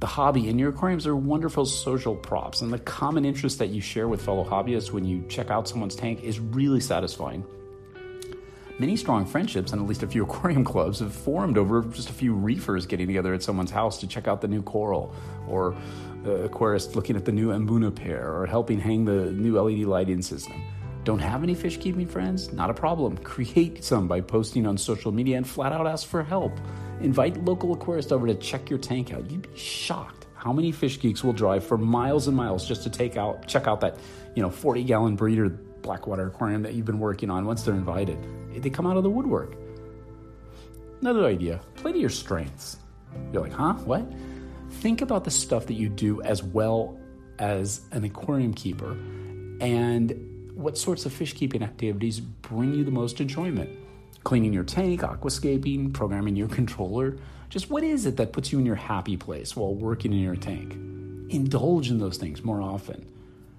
The 0.00 0.06
hobby 0.06 0.48
and 0.48 0.60
your 0.60 0.68
aquariums 0.68 1.08
are 1.08 1.16
wonderful 1.16 1.66
social 1.66 2.14
props, 2.14 2.60
and 2.60 2.72
the 2.72 2.78
common 2.78 3.24
interest 3.24 3.58
that 3.58 3.70
you 3.70 3.80
share 3.80 4.06
with 4.06 4.22
fellow 4.22 4.44
hobbyists 4.44 4.92
when 4.92 5.04
you 5.04 5.24
check 5.28 5.50
out 5.50 5.66
someone's 5.66 5.96
tank 5.96 6.22
is 6.22 6.38
really 6.38 6.78
satisfying. 6.78 7.44
Many 8.78 8.96
strong 8.96 9.26
friendships 9.26 9.72
and 9.72 9.82
at 9.82 9.88
least 9.88 10.04
a 10.04 10.06
few 10.06 10.22
aquarium 10.28 10.62
clubs 10.62 11.00
have 11.00 11.12
formed 11.12 11.58
over 11.58 11.82
just 11.82 12.10
a 12.10 12.12
few 12.12 12.32
reefers 12.32 12.86
getting 12.86 13.08
together 13.08 13.34
at 13.34 13.42
someone's 13.42 13.72
house 13.72 13.98
to 13.98 14.06
check 14.06 14.28
out 14.28 14.40
the 14.40 14.46
new 14.46 14.62
coral, 14.62 15.12
or 15.48 15.74
uh, 15.74 15.76
the 16.22 16.48
aquarist 16.48 16.94
looking 16.94 17.16
at 17.16 17.24
the 17.24 17.32
new 17.32 17.48
Mbuna 17.48 17.92
pair, 17.92 18.32
or 18.32 18.46
helping 18.46 18.78
hang 18.78 19.04
the 19.04 19.32
new 19.32 19.60
LED 19.60 19.80
lighting 19.80 20.22
system. 20.22 20.62
Don't 21.08 21.20
have 21.20 21.42
any 21.42 21.54
fish 21.54 21.78
keeping 21.78 22.06
friends? 22.06 22.52
Not 22.52 22.68
a 22.68 22.74
problem. 22.74 23.16
Create 23.16 23.82
some 23.82 24.08
by 24.08 24.20
posting 24.20 24.66
on 24.66 24.76
social 24.76 25.10
media 25.10 25.38
and 25.38 25.48
flat 25.48 25.72
out 25.72 25.86
ask 25.86 26.06
for 26.06 26.22
help. 26.22 26.52
Invite 27.00 27.42
local 27.46 27.74
aquarists 27.74 28.12
over 28.12 28.26
to 28.26 28.34
check 28.34 28.68
your 28.68 28.78
tank 28.78 29.14
out. 29.14 29.30
You'd 29.30 29.50
be 29.50 29.58
shocked 29.58 30.26
how 30.34 30.52
many 30.52 30.70
fish 30.70 31.00
geeks 31.00 31.24
will 31.24 31.32
drive 31.32 31.64
for 31.64 31.78
miles 31.78 32.28
and 32.28 32.36
miles 32.36 32.68
just 32.68 32.82
to 32.82 32.90
take 32.90 33.16
out 33.16 33.48
check 33.48 33.66
out 33.66 33.80
that, 33.80 33.96
you 34.34 34.42
know, 34.42 34.50
40 34.50 34.84
gallon 34.84 35.16
breeder 35.16 35.48
blackwater 35.48 36.26
aquarium 36.26 36.62
that 36.64 36.74
you've 36.74 36.84
been 36.84 36.98
working 36.98 37.30
on 37.30 37.46
once 37.46 37.62
they're 37.62 37.72
invited. 37.72 38.18
They 38.62 38.68
come 38.68 38.86
out 38.86 38.98
of 38.98 39.02
the 39.02 39.08
woodwork. 39.08 39.56
Another 41.00 41.24
idea, 41.24 41.62
play 41.76 41.92
to 41.92 41.98
your 41.98 42.10
strengths. 42.10 42.76
You're 43.32 43.40
like, 43.40 43.54
huh? 43.54 43.72
What? 43.86 44.04
Think 44.72 45.00
about 45.00 45.24
the 45.24 45.30
stuff 45.30 45.68
that 45.68 45.74
you 45.74 45.88
do 45.88 46.20
as 46.20 46.42
well 46.42 47.00
as 47.38 47.80
an 47.92 48.04
aquarium 48.04 48.52
keeper 48.52 48.94
and 49.60 50.27
what 50.58 50.76
sorts 50.76 51.06
of 51.06 51.12
fish 51.12 51.34
keeping 51.34 51.62
activities 51.62 52.18
bring 52.18 52.74
you 52.74 52.82
the 52.82 52.90
most 52.90 53.20
enjoyment. 53.20 53.70
Cleaning 54.24 54.52
your 54.52 54.64
tank, 54.64 55.02
aquascaping, 55.02 55.94
programming 55.94 56.34
your 56.34 56.48
controller. 56.58 57.16
Just 57.48 57.70
what 57.70 57.84
is 57.84 58.06
it 58.06 58.16
that 58.16 58.32
puts 58.32 58.50
you 58.50 58.58
in 58.58 58.66
your 58.66 58.74
happy 58.74 59.16
place 59.16 59.54
while 59.54 59.72
working 59.72 60.12
in 60.12 60.18
your 60.18 60.34
tank? 60.34 60.72
Indulge 61.32 61.90
in 61.90 61.98
those 61.98 62.16
things 62.16 62.42
more 62.42 62.60
often. 62.60 63.06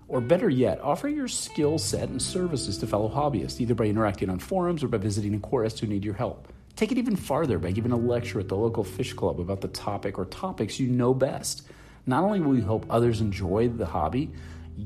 Or 0.09 0.19
better 0.19 0.49
yet, 0.49 0.81
offer 0.81 1.07
your 1.07 1.29
skill 1.29 1.77
set 1.77 2.09
and 2.09 2.21
services 2.21 2.77
to 2.79 2.87
fellow 2.87 3.09
hobbyists, 3.09 3.61
either 3.61 3.75
by 3.75 3.85
interacting 3.85 4.29
on 4.29 4.39
forums 4.39 4.83
or 4.83 4.89
by 4.89 4.97
visiting 4.97 5.39
aquarists 5.39 5.79
who 5.79 5.87
need 5.87 6.03
your 6.03 6.15
help. 6.15 6.51
Take 6.75 6.91
it 6.91 6.97
even 6.97 7.15
farther 7.15 7.59
by 7.59 7.71
giving 7.71 7.93
a 7.93 7.97
lecture 7.97 8.41
at 8.41 8.49
the 8.49 8.57
local 8.57 8.83
fish 8.83 9.13
club 9.13 9.39
about 9.39 9.61
the 9.61 9.67
topic 9.69 10.19
or 10.19 10.25
topics 10.25 10.79
you 10.81 10.89
know 10.89 11.13
best. 11.13 11.65
Not 12.05 12.23
only 12.23 12.41
will 12.41 12.55
you 12.55 12.63
help 12.63 12.85
others 12.89 13.21
enjoy 13.21 13.69
the 13.69 13.85
hobby, 13.85 14.31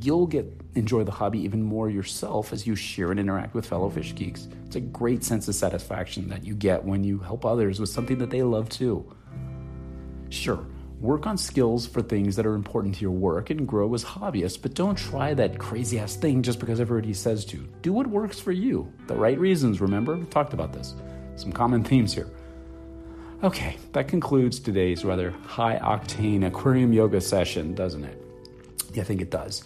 you'll 0.02 0.28
get 0.28 0.46
enjoy 0.76 1.04
the 1.04 1.12
hobby 1.12 1.40
even 1.40 1.62
more 1.62 1.90
yourself 1.90 2.52
as 2.52 2.66
you 2.66 2.76
share 2.76 3.12
and 3.12 3.20
interact 3.20 3.54
with 3.54 3.66
fellow 3.66 3.90
fish 3.90 4.16
geeks. 4.16 4.48
It's 4.66 4.76
a 4.76 4.82
great 4.82 5.24
sense 5.24 5.48
of 5.48 5.56
satisfaction 5.56 6.30
that 6.30 6.44
you 6.44 6.56
get 6.56 6.84
when 6.84 7.04
you 7.04 7.20
help 7.20 7.46
others 7.46 7.80
with 7.80 7.90
something 7.90 8.18
that 8.18 8.30
they 8.30 8.42
love 8.42 8.70
too. 8.70 9.14
Sure, 10.30 10.66
work 11.00 11.28
on 11.28 11.38
skills 11.38 11.86
for 11.86 12.02
things 12.02 12.36
that 12.36 12.46
are 12.46 12.56
important 12.56 12.96
to 12.96 13.02
your 13.02 13.12
work 13.12 13.52
and 13.52 13.68
grow 13.68 13.94
as 13.94 14.04
hobbyists, 14.04 14.60
but 14.60 14.74
don't 14.74 14.98
try 14.98 15.34
that 15.34 15.60
crazy 15.60 16.00
ass 16.00 16.16
thing 16.16 16.42
just 16.42 16.60
because 16.60 16.80
everybody 16.80 17.14
says 17.14 17.46
to. 17.46 17.58
Do 17.84 17.94
what 17.94 18.08
works 18.08 18.40
for 18.40 18.52
you. 18.52 18.92
The 19.08 19.16
right 19.16 19.38
reasons, 19.38 19.80
remember? 19.80 20.16
We 20.16 20.26
talked 20.26 20.54
about 20.54 20.74
this. 20.74 20.96
Some 21.36 21.52
common 21.52 21.84
themes 21.84 22.14
here. 22.14 22.30
Okay, 23.44 23.78
that 23.92 24.08
concludes 24.08 24.60
today's 24.60 25.04
rather 25.04 25.32
high 25.46 25.78
octane 25.78 26.48
aquarium 26.48 26.94
yoga 26.94 27.20
session, 27.20 27.76
doesn't 27.76 28.06
it? 28.06 28.24
Yeah, 28.94 29.02
I 29.02 29.06
think 29.06 29.22
it 29.22 29.30
does. 29.30 29.64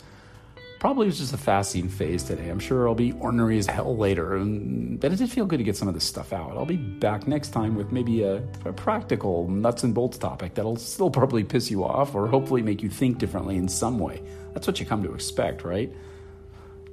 Probably 0.80 1.08
was 1.08 1.18
just 1.18 1.34
a 1.34 1.38
fasting 1.38 1.90
phase 1.90 2.22
today. 2.22 2.50
I'm 2.50 2.60
sure 2.60 2.88
I'll 2.88 2.94
be 2.94 3.12
ornery 3.14 3.58
as 3.58 3.66
hell 3.66 3.98
later, 3.98 4.38
but 4.38 5.12
it 5.12 5.16
did 5.16 5.32
feel 5.32 5.48
good 5.48 5.58
to 5.58 5.64
get 5.64 5.76
some 5.76 5.88
of 5.88 5.96
this 5.96 6.04
stuff 6.04 6.34
out. 6.34 6.52
I'll 6.56 6.68
be 6.68 6.76
back 6.76 7.28
next 7.28 7.50
time 7.50 7.74
with 7.74 7.92
maybe 7.92 8.22
a, 8.22 8.44
a 8.64 8.72
practical 8.72 9.48
nuts 9.48 9.84
and 9.84 9.94
bolts 9.96 10.20
topic 10.20 10.54
that'll 10.54 10.76
still 10.76 11.10
probably 11.10 11.44
piss 11.44 11.72
you 11.72 11.84
off 11.84 12.14
or 12.14 12.28
hopefully 12.28 12.62
make 12.62 12.84
you 12.84 12.90
think 12.90 13.18
differently 13.18 13.58
in 13.58 13.68
some 13.68 13.98
way. 13.98 14.22
That's 14.54 14.68
what 14.68 14.80
you 14.80 14.86
come 14.86 15.02
to 15.02 15.14
expect, 15.16 15.64
right? 15.64 15.92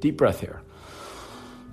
Deep 0.00 0.16
breath 0.16 0.40
here. 0.40 0.62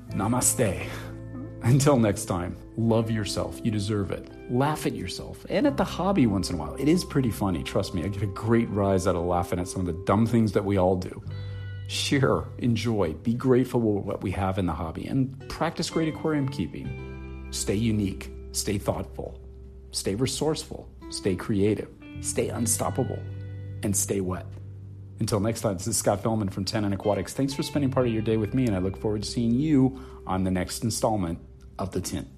Namaste. 0.10 0.88
Until 1.64 1.96
next 1.96 2.26
time, 2.26 2.58
love 2.76 3.10
yourself. 3.10 3.62
You 3.64 3.72
deserve 3.72 4.12
it. 4.12 4.28
Laugh 4.52 4.86
at 4.86 4.96
yourself 4.96 5.46
and 5.48 5.66
at 5.66 5.78
the 5.78 5.84
hobby 5.86 6.28
once 6.28 6.50
in 6.50 6.56
a 6.58 6.60
while. 6.60 6.76
It 6.76 6.90
is 6.90 7.06
pretty 7.06 7.32
funny, 7.32 7.64
trust 7.64 7.94
me. 7.94 8.04
I 8.04 8.10
get 8.10 8.24
a 8.24 8.28
great 8.28 8.70
rise 8.70 9.08
out 9.08 9.16
of 9.16 9.24
laughing 9.24 9.60
at 9.60 9.70
some 9.70 9.82
of 9.82 9.88
the 9.88 10.04
dumb 10.06 10.26
things 10.26 10.52
that 10.52 10.66
we 10.66 10.78
all 10.78 10.98
do. 10.98 11.24
Share, 11.92 12.46
enjoy, 12.60 13.12
be 13.16 13.34
grateful 13.34 13.82
for 13.82 14.02
what 14.02 14.24
we 14.24 14.32
have 14.32 14.58
in 14.58 14.66
the 14.66 14.72
hobby, 14.72 15.08
and 15.08 15.38
practice 15.50 15.90
great 15.90 16.08
aquarium 16.08 16.48
keeping. 16.48 17.50
Stay 17.52 17.76
unique, 17.76 18.32
stay 18.54 18.78
thoughtful, 18.78 19.38
stay 19.92 20.16
resourceful, 20.16 20.88
stay 21.10 21.36
creative, 21.36 21.90
stay 22.22 22.48
unstoppable, 22.48 23.20
and 23.84 23.94
stay 23.94 24.22
wet. 24.22 24.46
Until 25.20 25.42
next 25.42 25.60
time, 25.60 25.74
this 25.74 25.86
is 25.86 25.98
Scott 25.98 26.24
Fellman 26.24 26.50
from 26.50 26.64
Tannin 26.64 26.94
Aquatics. 26.94 27.34
Thanks 27.34 27.54
for 27.54 27.62
spending 27.62 27.92
part 27.92 28.08
of 28.08 28.14
your 28.14 28.22
day 28.22 28.38
with 28.38 28.54
me, 28.54 28.68
and 28.68 28.74
I 28.74 28.80
look 28.80 28.96
forward 28.96 29.24
to 29.24 29.30
seeing 29.30 29.54
you 29.54 30.00
on 30.26 30.46
the 30.46 30.52
next 30.52 30.86
installment 30.86 31.40
of 31.78 31.92
The 31.92 32.00
Tint. 32.00 32.30